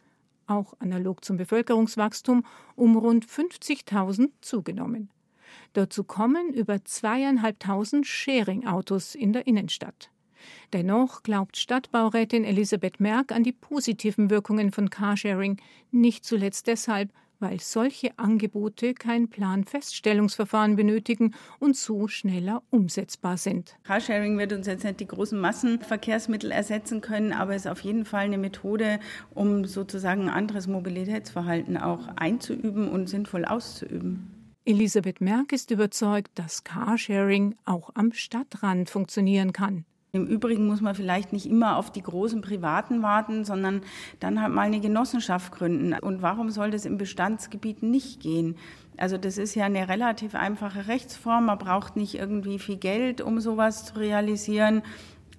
auch 0.48 0.74
analog 0.80 1.24
zum 1.24 1.38
Bevölkerungswachstum, 1.38 2.44
um 2.76 2.98
rund 2.98 3.26
50.000 3.26 4.30
zugenommen. 4.42 5.10
Dazu 5.74 6.04
kommen 6.04 6.54
über 6.54 6.84
zweieinhalbtausend 6.84 8.08
Sharing-Autos 8.08 9.16
in 9.16 9.34
der 9.34 9.48
Innenstadt. 9.48 10.10
Dennoch 10.74 11.24
glaubt 11.24 11.58
Stadtbaurätin 11.58 12.44
Elisabeth 12.44 13.00
Merck 13.00 13.32
an 13.32 13.44
die 13.44 13.52
positiven 13.52 14.30
Wirkungen 14.30 14.72
von 14.72 14.90
Carsharing, 14.90 15.58
nicht 15.92 16.26
zuletzt 16.26 16.68
deshalb, 16.68 17.12
weil 17.40 17.60
solche 17.60 18.18
Angebote 18.18 18.94
kein 18.94 19.30
Planfeststellungsverfahren 19.30 20.76
benötigen 20.76 21.36
und 21.60 21.76
so 21.78 22.08
schneller 22.08 22.64
umsetzbar 22.70 23.38
sind. 23.38 23.78
Carsharing 23.84 24.38
wird 24.38 24.54
uns 24.54 24.68
jetzt 24.68 24.84
nicht 24.84 25.00
die 25.00 25.08
großen 25.08 25.40
Massenverkehrsmittel 25.40 26.52
ersetzen 26.52 27.02
können, 27.02 27.32
aber 27.32 27.56
ist 27.56 27.68
auf 27.68 27.80
jeden 27.82 28.06
Fall 28.06 28.26
eine 28.26 28.38
Methode, 28.38 29.00
um 29.34 29.66
sozusagen 29.66 30.30
anderes 30.30 30.68
Mobilitätsverhalten 30.68 31.78
auch 31.78 32.08
einzuüben 32.18 32.90
und 32.90 33.08
sinnvoll 33.08 33.46
auszuüben. 33.46 34.39
Elisabeth 34.70 35.20
Merck 35.20 35.52
ist 35.52 35.72
überzeugt, 35.72 36.38
dass 36.38 36.64
Carsharing 36.64 37.56
auch 37.66 37.90
am 37.96 38.12
Stadtrand 38.12 38.88
funktionieren 38.88 39.52
kann. 39.52 39.84
Im 40.12 40.28
Übrigen 40.28 40.68
muss 40.68 40.80
man 40.80 40.94
vielleicht 40.94 41.34
nicht 41.34 41.48
immer 41.48 41.76
auf 41.76 41.92
die 41.92 42.04
großen 42.04 42.42
Privaten 42.42 43.02
warten, 43.02 43.46
sondern 43.46 43.82
dann 44.20 44.40
halt 44.40 44.54
mal 44.54 44.68
eine 44.68 44.80
Genossenschaft 44.80 45.54
gründen. 45.54 45.94
Und 45.94 46.22
warum 46.22 46.52
soll 46.52 46.70
das 46.70 46.86
im 46.86 47.00
Bestandsgebiet 47.00 47.82
nicht 47.82 48.20
gehen? 48.20 48.58
Also 48.96 49.18
das 49.18 49.40
ist 49.40 49.56
ja 49.56 49.66
eine 49.66 49.90
relativ 49.90 50.36
einfache 50.36 50.88
Rechtsform. 50.88 51.48
Man 51.48 51.58
braucht 51.58 51.96
nicht 51.96 52.14
irgendwie 52.14 52.60
viel 52.60 52.78
Geld, 52.78 53.22
um 53.22 53.40
sowas 53.40 53.86
zu 53.86 53.98
realisieren. 53.98 54.84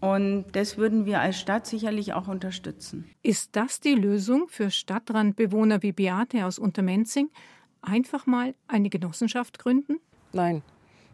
Und 0.00 0.46
das 0.52 0.76
würden 0.76 1.06
wir 1.06 1.20
als 1.20 1.38
Stadt 1.38 1.68
sicherlich 1.68 2.14
auch 2.14 2.26
unterstützen. 2.26 3.04
Ist 3.22 3.54
das 3.54 3.78
die 3.78 3.94
Lösung 3.94 4.48
für 4.48 4.72
Stadtrandbewohner 4.72 5.84
wie 5.84 5.92
Beate 5.92 6.46
aus 6.46 6.58
Untermenzing? 6.58 7.28
Einfach 7.82 8.26
mal 8.26 8.54
eine 8.68 8.90
Genossenschaft 8.90 9.58
gründen? 9.58 10.00
Nein, 10.32 10.62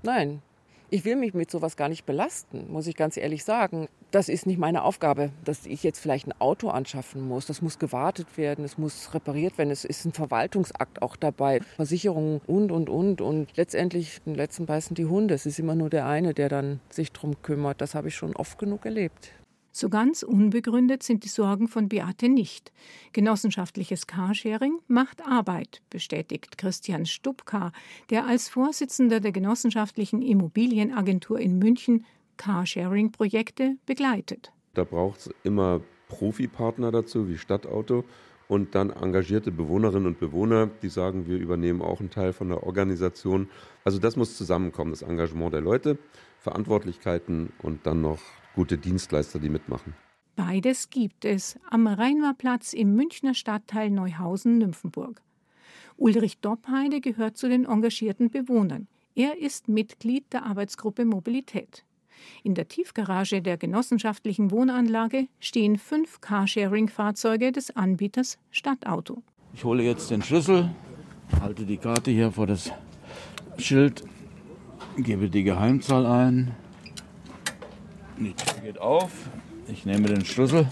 nein. 0.03 0.43
Ich 0.89 1.05
will 1.05 1.17
mich 1.17 1.35
mit 1.35 1.51
sowas 1.51 1.77
gar 1.77 1.89
nicht 1.89 2.07
belasten, 2.07 2.71
muss 2.71 2.87
ich 2.87 2.95
ganz 2.95 3.17
ehrlich 3.17 3.43
sagen. 3.43 3.89
Das 4.13 4.29
ist 4.29 4.47
nicht 4.47 4.59
meine 4.59 4.85
Aufgabe, 4.85 5.31
dass 5.45 5.67
ich 5.67 5.83
jetzt 5.83 5.99
vielleicht 5.99 6.29
ein 6.29 6.41
Auto 6.41 6.69
anschaffen 6.69 7.27
muss. 7.27 7.47
Das 7.47 7.61
muss 7.61 7.81
gewartet 7.81 8.39
werden, 8.39 8.65
es 8.65 8.79
muss 8.79 9.13
repariert 9.13 9.59
werden. 9.59 9.71
Es 9.71 9.85
ist 9.85 10.05
ein 10.05 10.13
Verwaltungsakt 10.13 11.03
auch 11.03 11.17
dabei, 11.17 11.61
Versicherungen 11.75 12.41
und, 12.47 12.71
und, 12.71 12.89
und. 12.89 13.21
Und 13.21 13.57
letztendlich, 13.57 14.23
den 14.23 14.37
letzten 14.37 14.67
beißen 14.67 14.95
die 14.95 15.07
Hunde. 15.07 15.35
Es 15.35 15.45
ist 15.45 15.59
immer 15.59 15.75
nur 15.75 15.91
der 15.91 16.07
eine, 16.07 16.35
der 16.35 16.49
dann 16.49 16.79
sich 16.89 17.11
drum 17.11 17.43
kümmert. 17.43 17.81
Das 17.81 17.97
habe 17.97 18.07
ich 18.07 18.15
schon 18.15 18.37
oft 18.37 18.57
genug 18.57 18.85
erlebt. 18.85 19.33
So 19.79 19.91
ganz 19.91 20.23
unbegründet 20.23 21.03
sind 21.03 21.23
die 21.23 21.29
Sorgen 21.29 21.69
von 21.69 21.91
Beate 21.91 22.31
nicht. 22.31 22.73
Genossenschaftliches 23.13 24.07
Carsharing 24.07 24.79
macht 24.89 25.21
Arbeit, 25.27 25.83
bestätigt 25.91 26.57
Christian 26.57 27.05
Stubka, 27.05 27.73
der 28.09 28.25
als 28.25 28.49
Vorsitzender 28.49 29.21
der 29.21 29.33
genossenschaftlichen 29.33 30.23
Immobilienagentur 30.23 31.39
in 31.39 31.59
München 31.59 32.07
Carsharing-Projekte 32.39 33.77
begleitet. 33.85 34.51
Da 34.73 34.85
braucht 34.85 35.21
es 35.21 35.31
immer 35.45 35.83
Profipartner 36.09 36.91
dazu, 36.91 37.29
wie 37.29 37.37
Stadtauto, 37.37 38.05
und 38.49 38.75
dann 38.75 38.89
engagierte 38.89 39.53
Bewohnerinnen 39.53 40.07
und 40.07 40.19
Bewohner, 40.19 40.71
die 40.81 40.89
sagen, 40.89 41.27
wir 41.27 41.37
übernehmen 41.37 41.83
auch 41.83 42.01
einen 42.01 42.09
Teil 42.09 42.33
von 42.33 42.49
der 42.49 42.63
Organisation. 42.63 43.51
Also 43.85 43.99
das 43.99 44.17
muss 44.17 44.39
zusammenkommen, 44.39 44.93
das 44.93 45.03
Engagement 45.03 45.53
der 45.53 45.61
Leute, 45.61 45.99
Verantwortlichkeiten 46.39 47.53
und 47.59 47.87
dann 47.87 48.01
noch 48.01 48.21
gute 48.57 48.79
Dienstleister, 48.79 49.39
die 49.39 49.51
mitmachen. 49.51 49.95
Beides 50.35 50.91
gibt 50.91 51.25
es 51.25 51.59
am 51.71 51.87
Rheinmarplatz 51.87 52.73
im 52.73 52.97
Münchner 52.97 53.35
Stadtteil 53.35 53.91
Neuhausen-Nymphenburg. 53.91 55.23
Ulrich 55.97 56.41
Doppheide 56.41 57.01
gehört 57.01 57.37
zu 57.37 57.49
den 57.49 57.65
engagierten 57.65 58.31
Bewohnern. 58.31 58.89
Er 59.15 59.39
ist 59.39 59.69
Mitglied 59.69 60.31
der 60.33 60.45
Arbeitsgruppe 60.45 61.05
Mobilität. 61.05 61.85
In 62.43 62.55
der 62.55 62.69
Tiefgarage 62.69 63.41
der 63.41 63.57
genossenschaftlichen 63.57 64.51
Wohnanlage 64.51 65.29
stehen 65.39 65.79
fünf 65.79 66.21
Carsharing-Fahrzeuge 66.21 67.53
des 67.53 67.77
Anbieters 67.77 68.39
Stadtauto. 68.51 69.23
Ich 69.55 69.65
hole 69.65 69.83
jetzt 69.83 70.11
den 70.11 70.23
Schlüssel, 70.23 70.71
halte 71.41 71.65
die 71.65 71.77
Karte 71.77 72.11
hier 72.11 72.33
vor 72.33 72.47
das 72.47 72.73
Schild, 73.59 74.05
gebe 74.99 75.31
die 75.31 75.45
Geheimzahl 75.45 76.05
ein, 76.05 76.55
die 78.25 78.35
Tür 78.35 78.63
geht 78.63 78.79
auf. 78.81 79.11
Ich 79.69 79.85
nehme 79.85 80.09
den 80.09 80.25
Schlüssel 80.25 80.69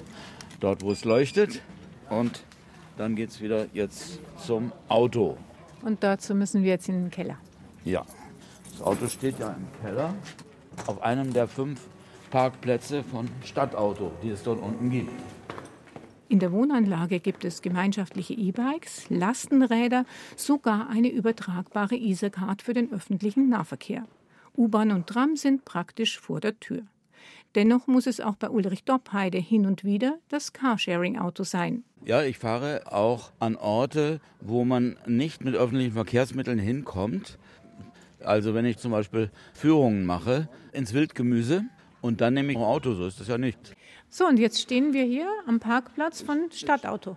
dort, 0.60 0.82
wo 0.82 0.92
es 0.92 1.04
leuchtet. 1.04 1.62
Und 2.10 2.44
dann 2.96 3.16
geht 3.16 3.30
es 3.30 3.40
wieder 3.40 3.66
jetzt 3.72 4.20
zum 4.38 4.72
Auto. 4.88 5.36
Und 5.82 6.02
dazu 6.02 6.34
müssen 6.34 6.62
wir 6.62 6.70
jetzt 6.70 6.88
in 6.88 6.94
den 6.94 7.10
Keller. 7.10 7.38
Ja, 7.84 8.04
das 8.70 8.82
Auto 8.82 9.06
steht 9.08 9.38
ja 9.38 9.48
im 9.48 9.66
Keller 9.82 10.14
auf 10.86 11.02
einem 11.02 11.32
der 11.32 11.46
fünf 11.46 11.80
Parkplätze 12.30 13.04
von 13.04 13.28
Stadtauto, 13.44 14.12
die 14.22 14.30
es 14.30 14.42
dort 14.42 14.60
unten 14.60 14.90
gibt. 14.90 15.10
In 16.28 16.38
der 16.38 16.52
Wohnanlage 16.52 17.20
gibt 17.20 17.44
es 17.44 17.62
gemeinschaftliche 17.62 18.34
E-Bikes, 18.34 19.10
Lastenräder, 19.10 20.04
sogar 20.36 20.88
eine 20.88 21.08
übertragbare 21.08 21.96
EaserCard 21.96 22.62
für 22.62 22.72
den 22.72 22.92
öffentlichen 22.92 23.48
Nahverkehr. 23.50 24.08
U-Bahn 24.56 24.90
und 24.90 25.06
Tram 25.06 25.36
sind 25.36 25.64
praktisch 25.64 26.18
vor 26.18 26.40
der 26.40 26.58
Tür. 26.58 26.82
Dennoch 27.54 27.87
muss 27.87 28.06
es 28.06 28.20
auch 28.20 28.34
bei 28.34 28.50
Ulrich 28.50 28.84
Doppheide 28.84 29.38
hin 29.38 29.66
und 29.66 29.84
wieder 29.84 30.18
das 30.28 30.52
Carsharing-Auto 30.52 31.44
sein. 31.44 31.84
Ja, 32.04 32.23
ich 32.23 32.38
fahre 32.38 32.92
auch 32.92 33.30
an 33.38 33.56
Orte, 33.56 34.20
wo 34.40 34.64
man 34.64 34.96
nicht 35.06 35.44
mit 35.44 35.54
öffentlichen 35.54 35.92
Verkehrsmitteln 35.92 36.58
hinkommt. 36.58 37.38
Also 38.20 38.54
wenn 38.54 38.64
ich 38.64 38.78
zum 38.78 38.90
Beispiel 38.90 39.30
Führungen 39.52 40.04
mache 40.04 40.49
ins 40.73 40.94
Wildgemüse 40.94 41.64
und 42.00 42.20
dann 42.20 42.34
nehme 42.34 42.52
ich 42.52 42.58
ein 42.58 42.64
Auto, 42.64 42.94
so 42.94 43.06
ist 43.06 43.20
das 43.20 43.28
ja 43.28 43.38
nicht. 43.38 43.58
So, 44.08 44.26
und 44.26 44.38
jetzt 44.38 44.61
stehen 44.61 44.92
wir 44.92 45.04
hier 45.04 45.28
am 45.46 45.61
Parkplatz 45.61 46.23
von 46.23 46.50
Stadtauto. 46.52 47.16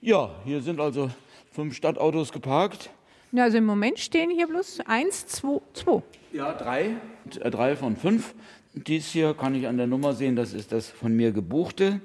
Ja, 0.00 0.30
hier 0.44 0.62
sind 0.62 0.80
also 0.80 1.10
fünf 1.52 1.74
Stadtautos 1.74 2.32
geparkt. 2.32 2.90
Ja, 3.32 3.44
also 3.44 3.58
im 3.58 3.66
Moment 3.66 3.98
stehen 3.98 4.30
hier 4.30 4.46
bloß 4.46 4.80
eins, 4.86 5.26
zwei, 5.26 5.60
zwei. 5.74 6.02
Ja, 6.32 6.54
drei. 6.54 6.96
Äh, 7.40 7.50
drei 7.50 7.76
von 7.76 7.96
fünf. 7.96 8.34
Dies 8.76 9.06
hier 9.06 9.32
kann 9.34 9.54
ich 9.54 9.66
an 9.66 9.78
der 9.78 9.86
Nummer 9.86 10.12
sehen, 10.12 10.36
das 10.36 10.52
ist 10.52 10.70
das 10.70 10.90
von 10.90 11.14
mir 11.16 11.32
gebuchte. 11.32 12.00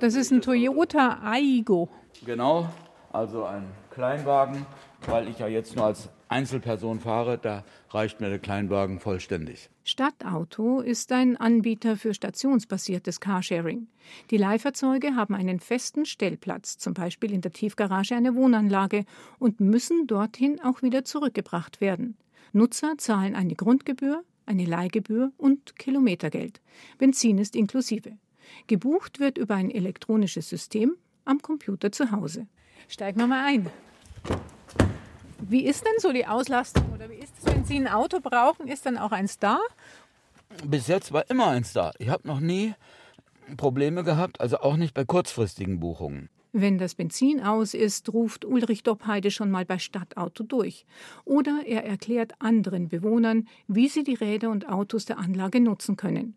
Das 0.00 0.14
ist 0.14 0.30
ein 0.30 0.40
Toyota 0.40 1.20
Aigo. 1.24 1.88
Genau, 2.24 2.68
also 3.12 3.44
ein 3.44 3.64
Kleinwagen, 3.90 4.64
weil 5.06 5.28
ich 5.28 5.40
ja 5.40 5.48
jetzt 5.48 5.74
nur 5.74 5.86
als 5.86 6.08
Einzelperson 6.28 7.00
fahre, 7.00 7.38
da 7.38 7.64
reicht 7.90 8.20
mir 8.20 8.28
der 8.28 8.38
Kleinwagen 8.38 9.00
vollständig. 9.00 9.68
Stadtauto 9.84 10.80
ist 10.80 11.10
ein 11.10 11.36
Anbieter 11.36 11.96
für 11.96 12.14
stationsbasiertes 12.14 13.18
Carsharing. 13.18 13.88
Die 14.30 14.36
Leihfahrzeuge 14.36 15.16
haben 15.16 15.34
einen 15.34 15.58
festen 15.58 16.06
Stellplatz, 16.06 16.78
zum 16.78 16.94
Beispiel 16.94 17.32
in 17.32 17.40
der 17.40 17.52
Tiefgarage 17.52 18.14
einer 18.14 18.36
Wohnanlage, 18.36 19.04
und 19.40 19.60
müssen 19.60 20.06
dorthin 20.06 20.60
auch 20.62 20.82
wieder 20.82 21.04
zurückgebracht 21.04 21.80
werden. 21.80 22.16
Nutzer 22.52 22.94
zahlen 22.96 23.34
eine 23.34 23.54
Grundgebühr, 23.54 24.22
eine 24.46 24.64
Leihgebühr 24.64 25.32
und 25.38 25.78
Kilometergeld. 25.78 26.60
Benzin 26.98 27.38
ist 27.38 27.56
inklusive. 27.56 28.12
Gebucht 28.66 29.20
wird 29.20 29.38
über 29.38 29.54
ein 29.54 29.70
elektronisches 29.70 30.48
System 30.48 30.96
am 31.24 31.40
Computer 31.40 31.92
zu 31.92 32.10
Hause. 32.10 32.46
Steigen 32.88 33.20
wir 33.20 33.26
mal 33.26 33.44
ein. 33.46 33.70
Wie 35.40 35.64
ist 35.64 35.84
denn 35.84 35.98
so 35.98 36.12
die 36.12 36.26
Auslastung 36.26 36.92
oder 36.92 37.10
wie 37.10 37.16
ist 37.16 37.32
es, 37.38 37.46
wenn 37.46 37.64
Sie 37.64 37.76
ein 37.76 37.88
Auto 37.88 38.20
brauchen? 38.20 38.68
Ist 38.68 38.86
dann 38.86 38.96
auch 38.96 39.12
eins 39.12 39.38
da? 39.38 39.58
Bis 40.64 40.86
jetzt 40.86 41.12
war 41.12 41.28
immer 41.30 41.48
eins 41.48 41.72
da. 41.72 41.92
Ich 41.98 42.08
habe 42.08 42.26
noch 42.28 42.40
nie 42.40 42.74
Probleme 43.56 44.04
gehabt, 44.04 44.40
also 44.40 44.58
auch 44.58 44.76
nicht 44.76 44.94
bei 44.94 45.04
kurzfristigen 45.04 45.80
Buchungen. 45.80 46.28
Wenn 46.52 46.76
das 46.76 46.94
Benzin 46.94 47.40
aus 47.40 47.72
ist, 47.72 48.12
ruft 48.12 48.44
Ulrich 48.44 48.82
Doppheide 48.82 49.30
schon 49.30 49.50
mal 49.50 49.64
bei 49.64 49.78
Stadtauto 49.78 50.44
durch. 50.44 50.84
Oder 51.24 51.62
er 51.66 51.84
erklärt 51.84 52.34
anderen 52.40 52.88
Bewohnern, 52.88 53.48
wie 53.68 53.88
sie 53.88 54.04
die 54.04 54.14
Räder 54.14 54.50
und 54.50 54.68
Autos 54.68 55.06
der 55.06 55.18
Anlage 55.18 55.60
nutzen 55.60 55.96
können. 55.96 56.36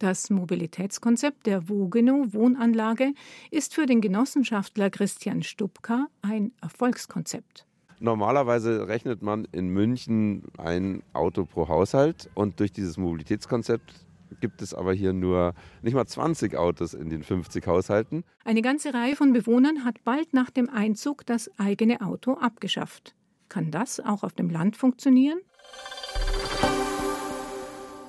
Das 0.00 0.28
Mobilitätskonzept 0.30 1.46
der 1.46 1.68
Wogenow 1.68 2.32
Wohnanlage 2.32 3.12
ist 3.50 3.74
für 3.74 3.86
den 3.86 4.00
Genossenschaftler 4.00 4.90
Christian 4.90 5.42
Stubka 5.42 6.08
ein 6.22 6.52
Erfolgskonzept. 6.60 7.66
Normalerweise 8.00 8.88
rechnet 8.88 9.22
man 9.22 9.46
in 9.52 9.68
München 9.68 10.42
ein 10.58 11.02
Auto 11.12 11.44
pro 11.44 11.68
Haushalt 11.68 12.28
und 12.34 12.58
durch 12.58 12.72
dieses 12.72 12.96
Mobilitätskonzept 12.96 14.04
gibt 14.40 14.62
es 14.62 14.74
aber 14.74 14.92
hier 14.92 15.12
nur 15.12 15.54
nicht 15.82 15.94
mal 15.94 16.06
20 16.06 16.56
Autos 16.56 16.94
in 16.94 17.10
den 17.10 17.22
50 17.22 17.66
Haushalten. 17.66 18.24
Eine 18.44 18.62
ganze 18.62 18.94
Reihe 18.94 19.16
von 19.16 19.32
Bewohnern 19.32 19.84
hat 19.84 20.02
bald 20.04 20.34
nach 20.34 20.50
dem 20.50 20.68
Einzug 20.68 21.26
das 21.26 21.50
eigene 21.58 22.00
Auto 22.00 22.34
abgeschafft. 22.34 23.14
Kann 23.48 23.70
das 23.70 24.00
auch 24.00 24.22
auf 24.22 24.32
dem 24.32 24.50
Land 24.50 24.76
funktionieren? 24.76 25.38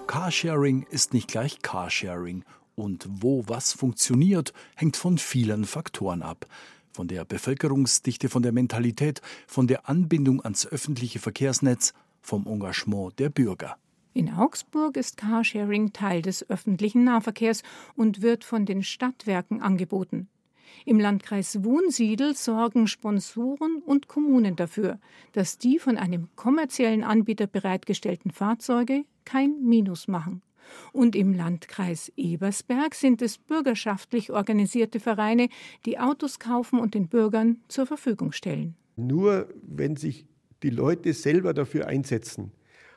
Carsharing 0.08 0.86
ist 0.90 1.14
nicht 1.14 1.28
gleich 1.28 1.62
Carsharing. 1.62 2.44
Und 2.76 3.08
wo 3.10 3.44
was 3.48 3.74
funktioniert, 3.74 4.54
hängt 4.76 4.98
von 4.98 5.18
vielen 5.18 5.66
Faktoren 5.66 6.22
ab. 6.22 6.46
Von 6.92 7.08
der 7.08 7.26
Bevölkerungsdichte, 7.26 8.30
von 8.30 8.42
der 8.42 8.52
Mentalität, 8.52 9.22
von 9.48 9.68
der 9.68 9.90
Anbindung 9.90 10.42
ans 10.44 10.66
öffentliche 10.66 11.20
Verkehrsnetz, 11.20 11.94
vom 12.22 12.48
Engagement 12.48 13.18
der 13.20 13.30
Bürger. 13.30 13.78
In 14.18 14.32
Augsburg 14.32 14.96
ist 14.96 15.18
Carsharing 15.18 15.92
Teil 15.92 16.22
des 16.22 16.50
öffentlichen 16.50 17.04
Nahverkehrs 17.04 17.64
und 17.98 18.22
wird 18.22 18.46
von 18.46 18.66
den 18.66 18.82
Stadtwerken 18.82 19.62
angeboten. 19.62 20.30
Im 20.86 21.02
Landkreis 21.02 21.66
Wunsiedel 21.66 22.34
sorgen 22.34 22.88
Sponsoren 22.88 23.82
und 23.86 24.08
Kommunen 24.08 24.56
dafür, 24.56 25.00
dass 25.34 25.58
die 25.58 25.80
von 25.80 25.98
einem 25.98 26.30
kommerziellen 26.38 27.04
Anbieter 27.04 27.46
bereitgestellten 27.46 28.32
Fahrzeuge 28.32 29.04
kein 29.26 29.62
Minus 29.62 30.08
machen. 30.08 30.42
Und 30.94 31.18
im 31.18 31.34
Landkreis 31.34 32.10
Ebersberg 32.16 32.96
sind 32.96 33.22
es 33.22 33.38
bürgerschaftlich 33.38 34.32
organisierte 34.32 35.02
Vereine, 35.02 35.50
die 35.86 36.00
Autos 36.00 36.40
kaufen 36.40 36.80
und 36.80 36.94
den 36.94 37.10
Bürgern 37.10 37.58
zur 37.68 37.86
Verfügung 37.86 38.32
stellen. 38.32 38.78
Nur 38.96 39.50
wenn 39.62 39.98
sich 39.98 40.26
die 40.64 40.70
Leute 40.70 41.12
selber 41.12 41.54
dafür 41.54 41.88
einsetzen, 41.88 42.54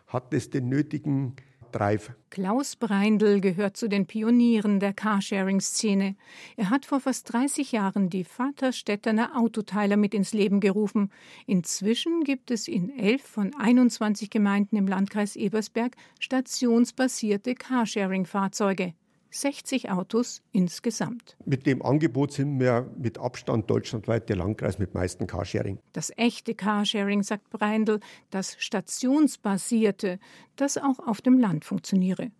hat 0.09 0.35
es 0.35 0.51
den 0.51 0.69
nötigen 0.69 1.37
Drive. 1.73 2.15
Klaus 2.31 2.77
Breindl 2.77 3.41
gehört 3.41 3.77
zu 3.77 3.89
den 3.89 4.07
Pionieren 4.07 4.81
der 4.81 4.93
Carsharing-Szene. 4.93 6.17
Er 6.57 6.71
hat 6.71 6.87
vor 6.87 7.01
fast 7.01 7.33
30 7.33 7.73
Jahren 7.73 8.11
die 8.11 8.25
Vaterstädtener 8.25 9.37
Autoteiler 9.37 9.97
mit 9.97 10.15
ins 10.15 10.33
Leben 10.33 10.61
gerufen. 10.61 11.11
Inzwischen 11.47 12.25
gibt 12.25 12.51
es 12.51 12.69
in 12.69 12.91
elf 12.99 13.23
von 13.23 13.55
21 13.55 14.31
Gemeinden 14.31 14.77
im 14.77 14.87
Landkreis 14.87 15.37
Ebersberg 15.37 15.95
stationsbasierte 16.19 17.55
Carsharing-Fahrzeuge. 17.55 18.95
60 19.31 19.91
Autos 19.91 20.43
insgesamt. 20.53 21.37
Mit 21.45 21.67
dem 21.67 21.83
Angebot 21.83 22.33
sind 22.33 22.59
wir 22.59 22.91
mit 22.97 23.19
Abstand 23.19 23.69
deutschlandweit 23.71 24.29
der 24.29 24.37
Landkreis 24.37 24.79
mit 24.79 24.95
meisten 24.95 25.27
Carsharing. 25.27 25.79
Das 25.93 26.13
echte 26.17 26.55
Carsharing, 26.55 27.23
sagt 27.23 27.51
Breindl, 27.51 28.01
das 28.31 28.57
stationsbasierte, 28.59 30.19
das 30.57 30.79
auch 30.79 30.99
auf 31.07 31.21
dem 31.21 31.39
Land 31.39 31.65
funktioniere. 31.65 32.31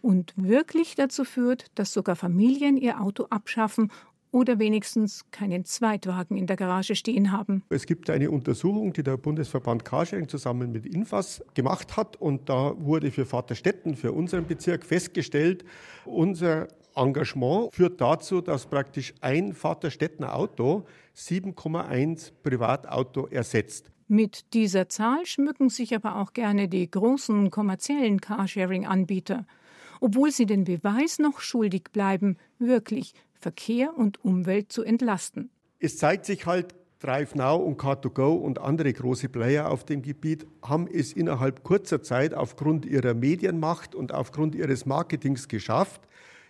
Und 0.00 0.32
wirklich 0.36 0.94
dazu 0.94 1.24
führt, 1.24 1.66
dass 1.74 1.92
sogar 1.92 2.16
Familien 2.16 2.76
ihr 2.76 3.00
Auto 3.00 3.26
abschaffen 3.30 3.90
oder 4.32 4.58
wenigstens 4.58 5.24
keinen 5.30 5.64
Zweitwagen 5.64 6.36
in 6.36 6.46
der 6.46 6.56
Garage 6.56 6.96
stehen 6.96 7.30
haben. 7.30 7.62
Es 7.68 7.86
gibt 7.86 8.10
eine 8.10 8.30
Untersuchung, 8.30 8.92
die 8.92 9.02
der 9.02 9.18
Bundesverband 9.18 9.84
Carsharing 9.84 10.26
zusammen 10.26 10.72
mit 10.72 10.86
Infas 10.86 11.44
gemacht 11.54 11.96
hat 11.96 12.16
und 12.16 12.48
da 12.48 12.74
wurde 12.78 13.10
für 13.12 13.26
Vaterstetten, 13.26 13.94
für 13.94 14.12
unseren 14.12 14.46
Bezirk 14.46 14.84
festgestellt, 14.84 15.64
unser 16.04 16.68
Engagement 16.96 17.72
führt 17.72 18.00
dazu, 18.00 18.40
dass 18.40 18.66
praktisch 18.66 19.14
ein 19.20 19.52
Vaterstädtner 19.54 20.34
Auto 20.34 20.84
7,1 21.16 22.32
Privatauto 22.42 23.26
ersetzt. 23.26 23.90
Mit 24.08 24.52
dieser 24.52 24.88
Zahl 24.88 25.24
schmücken 25.24 25.70
sich 25.70 25.94
aber 25.94 26.16
auch 26.16 26.32
gerne 26.32 26.68
die 26.68 26.90
großen 26.90 27.50
kommerziellen 27.50 28.20
Carsharing-Anbieter. 28.20 29.46
Obwohl 30.02 30.32
sie 30.32 30.46
den 30.46 30.64
Beweis 30.64 31.20
noch 31.20 31.38
schuldig 31.38 31.84
bleiben, 31.92 32.36
wirklich 32.58 33.14
Verkehr 33.34 33.96
und 33.96 34.24
Umwelt 34.24 34.72
zu 34.72 34.82
entlasten. 34.82 35.48
Es 35.78 35.96
zeigt 35.96 36.26
sich 36.26 36.44
halt, 36.44 36.74
DriveNow 36.98 37.64
und 37.64 37.80
Car2Go 37.80 38.34
und 38.34 38.60
andere 38.60 38.92
große 38.92 39.28
Player 39.28 39.70
auf 39.70 39.84
dem 39.84 40.02
Gebiet 40.02 40.44
haben 40.60 40.88
es 40.88 41.12
innerhalb 41.12 41.62
kurzer 41.62 42.02
Zeit 42.02 42.34
aufgrund 42.34 42.84
ihrer 42.84 43.14
Medienmacht 43.14 43.94
und 43.94 44.12
aufgrund 44.12 44.56
ihres 44.56 44.86
Marketings 44.86 45.46
geschafft, 45.46 46.00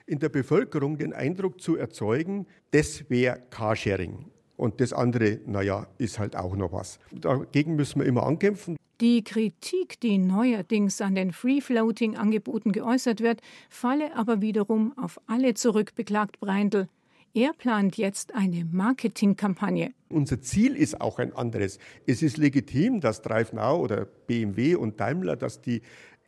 in 0.07 0.19
der 0.19 0.31
Bevölkerung 0.31 0.97
den 0.97 1.12
Eindruck 1.12 1.61
zu 1.61 1.77
erzeugen, 1.77 2.47
das 2.71 3.11
wäre 3.11 3.43
Carsharing. 3.51 4.31
Und 4.57 4.81
das 4.81 4.95
andere, 4.95 5.41
naja, 5.47 5.88
ist 5.99 6.19
halt 6.19 6.37
auch 6.37 6.57
noch 6.57 6.73
was. 6.73 6.99
Dagegen 7.11 7.77
müssen 7.77 8.01
wir 8.01 8.07
immer 8.07 8.23
ankämpfen. 8.23 8.77
Die 9.00 9.24
Kritik, 9.24 9.98
die 10.00 10.18
neuerdings 10.18 11.00
an 11.00 11.14
den 11.14 11.33
Free-Floating-Angeboten 11.33 12.72
geäußert 12.72 13.20
wird, 13.20 13.40
falle 13.68 14.14
aber 14.16 14.40
wiederum 14.40 14.96
auf 14.96 15.20
alle 15.26 15.55
zurück, 15.55 15.94
beklagt 15.94 16.38
Breindl. 16.38 16.88
Er 17.35 17.55
plant 17.55 17.96
jetzt 17.96 18.35
eine 18.35 18.66
Marketingkampagne. 18.70 19.94
Unser 20.11 20.42
Ziel 20.42 20.76
ist 20.76 21.00
auch 21.00 21.18
ein 21.18 21.35
anderes. 21.35 21.78
Es 22.07 22.22
ist 22.22 22.37
legitim, 22.37 23.00
dass 23.00 23.22
DriveNow 23.22 23.81
oder 23.81 24.05
BMW 24.05 24.74
und 24.74 25.00
Daimler, 25.00 25.37
dass 25.37 25.62
die 25.62 25.81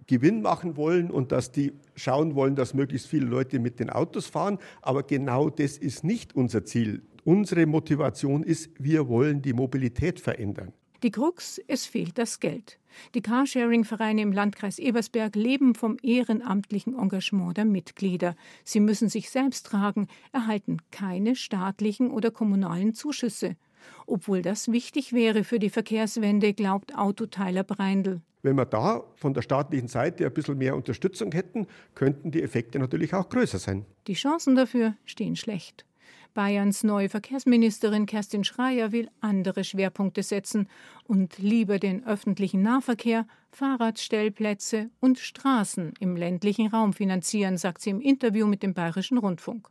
Gewinn 0.07 0.40
machen 0.40 0.77
wollen 0.77 1.11
und 1.11 1.31
dass 1.31 1.53
die 1.53 1.72
schauen 1.94 2.35
wollen, 2.35 2.57
dass 2.57 2.72
möglichst 2.72 3.07
viele 3.07 3.27
Leute 3.27 3.59
mit 3.59 3.81
den 3.81 3.90
Autos 3.90 4.27
fahren. 4.27 4.59
Aber 4.81 5.03
genau 5.03 5.50
das 5.50 5.77
ist 5.77 6.05
nicht 6.05 6.35
unser 6.35 6.64
Ziel. 6.64 7.03
Unsere 7.24 7.66
Motivation 7.66 8.42
ist, 8.42 8.70
wir 8.79 9.09
wollen 9.09 9.42
die 9.42 9.53
Mobilität 9.53 10.20
verändern. 10.20 10.72
Die 11.05 11.11
Krux, 11.11 11.61
es 11.69 11.85
fehlt 11.85 12.17
das 12.17 12.40
Geld. 12.40 12.79
Die 13.14 13.21
Carsharing-Vereine 13.21 14.23
im 14.23 14.33
Landkreis 14.33 14.79
Ebersberg 14.79 15.37
leben 15.37 15.75
vom 15.75 15.99
ehrenamtlichen 16.03 16.99
Engagement 16.99 17.59
der 17.59 17.67
Mitglieder. 17.67 18.35
Sie 18.64 18.81
müssen 18.81 19.11
sich 19.11 19.29
selbst 19.29 19.67
tragen, 19.67 20.09
erhalten 20.33 20.79
keine 20.93 21.37
staatlichen 21.37 22.11
oder 22.11 22.31
kommunalen 22.31 22.95
Zuschüsse. 22.95 23.57
Obwohl 24.07 24.40
das 24.40 24.73
wichtig 24.73 25.12
wäre 25.12 25.45
für 25.45 25.59
die 25.59 25.69
Verkehrswende, 25.69 26.55
glaubt 26.55 26.97
Autoteiler 26.97 27.64
Breindl. 27.64 28.23
Wenn 28.43 28.57
wir 28.57 28.64
da 28.64 29.05
von 29.14 29.35
der 29.35 29.43
staatlichen 29.43 29.88
Seite 29.88 30.25
ein 30.25 30.33
bisschen 30.33 30.57
mehr 30.57 30.75
Unterstützung 30.75 31.33
hätten, 31.33 31.67
könnten 31.95 32.31
die 32.31 32.43
Effekte 32.43 32.79
natürlich 32.79 33.12
auch 33.12 33.29
größer 33.29 33.59
sein. 33.59 33.85
Die 34.07 34.14
Chancen 34.14 34.57
dafür 34.57 34.95
stehen 35.05 35.37
schlecht. 35.37 35.85
Bayerns 36.35 36.83
neue 36.83 37.09
Verkehrsministerin 37.09 38.07
Kerstin 38.07 38.42
Schreier 38.42 38.90
will 38.90 39.09
andere 39.20 39.62
Schwerpunkte 39.62 40.25
setzen 40.25 40.68
und 41.07 41.38
lieber 41.38 41.79
den 41.79 42.05
öffentlichen 42.05 42.61
Nahverkehr, 42.61 43.27
Fahrradstellplätze 43.53 44.90
und 44.99 45.20
Straßen 45.20 45.94
im 46.01 46.16
ländlichen 46.16 46.66
Raum 46.66 46.92
finanzieren, 46.92 47.57
sagt 47.57 47.83
sie 47.83 47.90
im 47.90 48.01
Interview 48.01 48.49
mit 48.49 48.64
dem 48.64 48.75
Bayerischen 48.75 49.18
Rundfunk. 49.18 49.68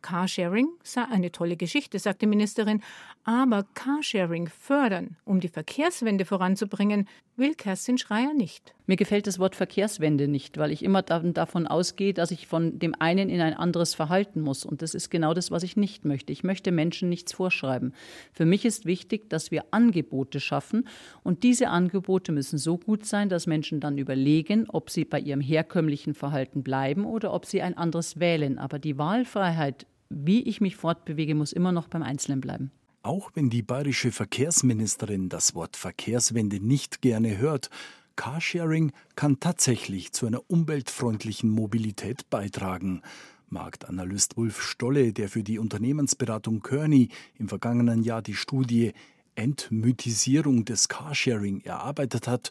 Carsharing 0.00 0.68
sei 0.82 1.04
eine 1.04 1.30
tolle 1.30 1.56
Geschichte, 1.56 1.98
sagt 1.98 2.22
die 2.22 2.26
Ministerin, 2.26 2.82
aber 3.24 3.66
Carsharing 3.74 4.48
fördern, 4.48 5.16
um 5.24 5.40
die 5.40 5.48
Verkehrswende 5.48 6.24
voranzubringen, 6.24 7.06
will 7.38 7.54
Kerstin 7.54 7.98
Schreier 7.98 8.34
nicht. 8.34 8.74
Mir 8.86 8.96
gefällt 8.96 9.26
das 9.26 9.38
Wort 9.38 9.54
Verkehrswende 9.54 10.28
nicht, 10.28 10.58
weil 10.58 10.72
ich 10.72 10.82
immer 10.82 11.02
davon 11.02 11.66
ausgehe, 11.66 12.12
dass 12.12 12.30
ich 12.30 12.46
von 12.46 12.78
dem 12.78 12.94
einen 12.98 13.28
in 13.28 13.40
ein 13.40 13.54
anderes 13.54 13.94
verhalten 13.94 14.40
muss. 14.40 14.64
Und 14.64 14.82
das 14.82 14.94
ist 14.94 15.10
genau 15.10 15.34
das, 15.34 15.50
was 15.50 15.62
ich 15.62 15.76
nicht 15.76 16.04
möchte. 16.04 16.32
Ich 16.32 16.44
möchte 16.44 16.72
Menschen 16.72 17.08
nichts 17.08 17.32
vorschreiben. 17.32 17.94
Für 18.32 18.44
mich 18.44 18.64
ist 18.64 18.86
wichtig, 18.86 19.30
dass 19.30 19.50
wir 19.50 19.64
Angebote 19.70 20.40
schaffen. 20.40 20.88
Und 21.22 21.42
diese 21.42 21.68
Angebote 21.68 22.32
müssen 22.32 22.58
so 22.58 22.78
gut 22.78 23.06
sein, 23.06 23.28
dass 23.28 23.46
Menschen 23.46 23.80
dann 23.80 23.98
überlegen, 23.98 24.66
ob 24.68 24.90
sie 24.90 25.04
bei 25.04 25.20
ihrem 25.20 25.40
herkömmlichen 25.40 26.14
Verhalten 26.14 26.62
bleiben 26.62 27.04
oder 27.04 27.32
ob 27.32 27.46
sie 27.46 27.62
ein 27.62 27.76
anderes 27.76 28.18
wählen. 28.18 28.58
Aber 28.58 28.78
die 28.78 28.98
Wahlfreiheit, 28.98 29.86
wie 30.08 30.42
ich 30.42 30.60
mich 30.60 30.76
fortbewege, 30.76 31.34
muss 31.34 31.52
immer 31.52 31.72
noch 31.72 31.88
beim 31.88 32.02
Einzelnen 32.02 32.40
bleiben. 32.40 32.70
Auch 33.08 33.30
wenn 33.32 33.48
die 33.48 33.62
bayerische 33.62 34.12
Verkehrsministerin 34.12 35.30
das 35.30 35.54
Wort 35.54 35.78
Verkehrswende 35.78 36.60
nicht 36.60 37.00
gerne 37.00 37.38
hört, 37.38 37.70
Carsharing 38.16 38.92
kann 39.16 39.40
tatsächlich 39.40 40.12
zu 40.12 40.26
einer 40.26 40.42
umweltfreundlichen 40.50 41.48
Mobilität 41.48 42.28
beitragen. 42.28 43.00
Marktanalyst 43.48 44.36
Ulf 44.36 44.60
Stolle, 44.60 45.14
der 45.14 45.30
für 45.30 45.42
die 45.42 45.58
Unternehmensberatung 45.58 46.60
Kearney 46.60 47.08
im 47.38 47.48
vergangenen 47.48 48.02
Jahr 48.02 48.20
die 48.20 48.34
Studie 48.34 48.92
Entmythisierung 49.36 50.66
des 50.66 50.88
Carsharing 50.88 51.62
erarbeitet 51.62 52.28
hat, 52.28 52.50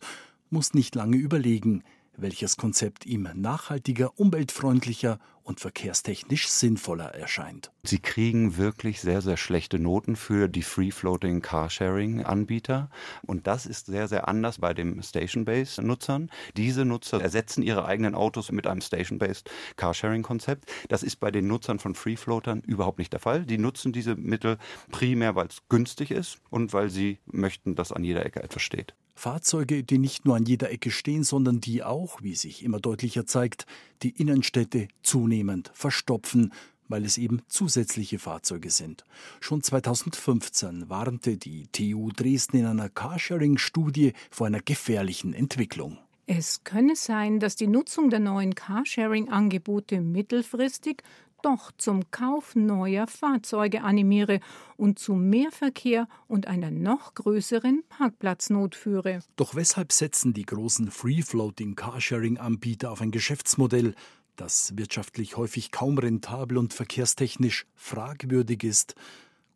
muss 0.50 0.74
nicht 0.74 0.96
lange 0.96 1.18
überlegen, 1.18 1.84
welches 2.18 2.58
Konzept 2.58 3.06
ihm 3.06 3.30
nachhaltiger, 3.34 4.20
umweltfreundlicher 4.20 5.20
und 5.48 5.62
verkehrstechnisch 5.62 6.50
sinnvoller 6.50 7.16
erscheint. 7.16 7.72
Sie 7.84 8.00
kriegen 8.00 8.58
wirklich 8.58 9.00
sehr, 9.00 9.22
sehr 9.22 9.38
schlechte 9.38 9.80
Noten 9.80 10.18
für 10.18 10.50
die 10.50 10.62
Free-Floating 10.62 11.42
Carsharing-Anbieter. 11.42 12.90
Und 13.26 13.48
das 13.48 13.66
ist 13.66 13.86
sehr, 13.86 14.10
sehr 14.10 14.28
anders 14.28 14.60
bei 14.60 14.74
den 14.74 15.02
Station-Based-Nutzern. 15.02 16.30
Diese 16.58 16.84
Nutzer 16.84 17.22
ersetzen 17.22 17.64
ihre 17.64 17.86
eigenen 17.86 18.14
Autos 18.14 18.52
mit 18.52 18.68
einem 18.68 18.82
Station-Based 18.82 19.50
Carsharing-Konzept. 19.78 20.70
Das 20.90 21.02
ist 21.02 21.16
bei 21.18 21.32
den 21.32 21.48
Nutzern 21.48 21.80
von 21.80 21.96
Free-Floatern 21.96 22.60
überhaupt 22.62 23.00
nicht 23.00 23.14
der 23.14 23.22
Fall. 23.22 23.46
Die 23.46 23.58
nutzen 23.58 23.94
diese 23.94 24.16
Mittel 24.16 24.58
primär, 24.92 25.36
weil 25.36 25.48
es 25.48 25.60
günstig 25.70 26.12
ist 26.12 26.40
und 26.50 26.74
weil 26.74 26.90
sie 26.90 27.20
möchten, 27.26 27.76
dass 27.76 27.94
an 27.94 28.04
jeder 28.04 28.26
Ecke 28.26 28.44
etwas 28.44 28.64
steht. 28.64 28.96
Fahrzeuge, 29.18 29.84
die 29.84 29.98
nicht 29.98 30.26
nur 30.26 30.36
an 30.36 30.46
jeder 30.46 30.70
Ecke 30.72 30.92
stehen, 30.92 31.24
sondern 31.24 31.60
die 31.60 31.84
auch, 31.84 32.22
wie 32.22 32.36
sich 32.36 32.64
immer 32.64 32.80
deutlicher 32.80 33.26
zeigt, 33.26 33.66
die 34.04 34.12
Innenstädte 34.12 34.88
zunehmend 35.02 35.72
verstopfen, 35.74 36.54
weil 36.88 37.04
es 37.04 37.18
eben 37.18 37.42
zusätzliche 37.48 38.20
Fahrzeuge 38.20 38.70
sind. 38.70 39.06
Schon 39.40 39.64
2015 39.64 40.90
warnte 40.90 41.38
die 41.38 41.68
TU 41.72 42.12
Dresden 42.12 42.58
in 42.58 42.66
einer 42.68 42.90
Carsharing-Studie 42.90 44.14
vor 44.30 44.48
einer 44.48 44.62
gefährlichen 44.62 45.34
Entwicklung. 45.34 45.98
Es 46.28 46.64
könne 46.64 46.96
sein, 46.96 47.40
dass 47.40 47.56
die 47.56 47.68
Nutzung 47.68 48.10
der 48.10 48.20
neuen 48.20 48.54
Carsharing-Angebote 48.54 50.02
mittelfristig 50.02 51.02
doch 51.42 51.72
zum 51.78 52.10
Kauf 52.12 52.56
neuer 52.56 53.08
Fahrzeuge 53.08 53.84
animiere 53.84 54.40
und 54.76 55.00
zu 55.00 55.14
mehr 55.14 55.52
Verkehr 55.52 56.08
und 56.28 56.48
einer 56.48 56.72
noch 56.72 57.14
größeren 57.14 57.84
Parkplatznot 57.90 58.76
führe. 58.76 59.20
Doch 59.36 59.56
weshalb 59.56 59.92
setzen 59.92 60.34
die 60.34 60.46
großen 60.46 60.92
Free-Floating 60.92 61.76
Carsharing-Anbieter 61.76 62.92
auf 62.92 63.02
ein 63.02 63.12
Geschäftsmodell, 63.12 63.96
das 64.36 64.78
wirtschaftlich 64.78 65.38
häufig 65.38 65.72
kaum 65.72 65.98
rentabel 65.98 66.58
und 66.58 66.74
verkehrstechnisch 66.74 67.66
fragwürdig 67.76 68.64
ist? 68.64 68.96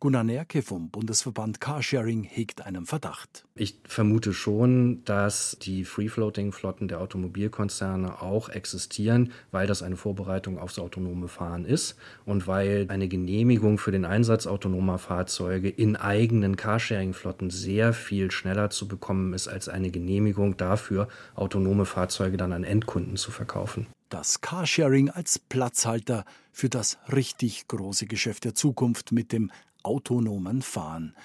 Gunnar 0.01 0.23
Nerke 0.23 0.63
vom 0.63 0.89
Bundesverband 0.89 1.61
Carsharing 1.61 2.23
hegt 2.23 2.65
einen 2.65 2.87
Verdacht. 2.87 3.45
Ich 3.53 3.81
vermute 3.87 4.33
schon, 4.33 5.05
dass 5.05 5.59
die 5.61 5.85
Free-Floating-Flotten 5.85 6.87
der 6.87 7.01
Automobilkonzerne 7.01 8.19
auch 8.19 8.49
existieren, 8.49 9.31
weil 9.51 9.67
das 9.67 9.83
eine 9.83 9.97
Vorbereitung 9.97 10.57
aufs 10.57 10.79
autonome 10.79 11.27
Fahren 11.27 11.65
ist 11.65 11.97
und 12.25 12.47
weil 12.47 12.87
eine 12.89 13.07
Genehmigung 13.07 13.77
für 13.77 13.91
den 13.91 14.03
Einsatz 14.03 14.47
autonomer 14.47 14.97
Fahrzeuge 14.97 15.69
in 15.69 15.95
eigenen 15.95 16.55
Carsharing-Flotten 16.55 17.51
sehr 17.51 17.93
viel 17.93 18.31
schneller 18.31 18.71
zu 18.71 18.87
bekommen 18.87 19.33
ist 19.33 19.47
als 19.47 19.69
eine 19.69 19.91
Genehmigung 19.91 20.57
dafür, 20.57 21.09
autonome 21.35 21.85
Fahrzeuge 21.85 22.37
dann 22.37 22.53
an 22.53 22.63
Endkunden 22.63 23.17
zu 23.17 23.29
verkaufen 23.29 23.85
das 24.11 24.41
Carsharing 24.41 25.09
als 25.09 25.39
Platzhalter 25.39 26.25
für 26.51 26.69
das 26.69 26.97
richtig 27.13 27.67
große 27.69 28.07
Geschäft 28.07 28.43
der 28.43 28.53
Zukunft 28.53 29.13
mit 29.13 29.31
dem 29.31 29.51
autonomen 29.83 30.61
Fahren. 30.61 31.15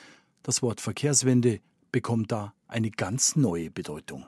Das 0.43 0.63
Wort 0.63 0.81
Verkehrswende 0.81 1.61
bekommt 1.93 2.33
da 2.33 2.53
eine 2.69 2.91
ganz 2.91 3.37
neue 3.37 3.71
Bedeutung. 3.71 4.25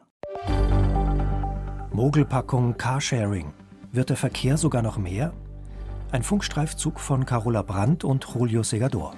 Mogelpackung 1.93 2.77
Carsharing. 2.77 3.53
Wird 3.93 4.11
der 4.11 4.17
Verkehr 4.17 4.57
sogar 4.57 4.83
noch 4.83 4.99
mehr? 4.99 5.33
Ein 6.13 6.23
Funkstreifzug 6.23 7.01
von 7.01 7.27
Carola 7.27 7.63
Brandt 7.63 8.05
und 8.05 8.27
Julio 8.35 8.63
Segador. 8.63 9.15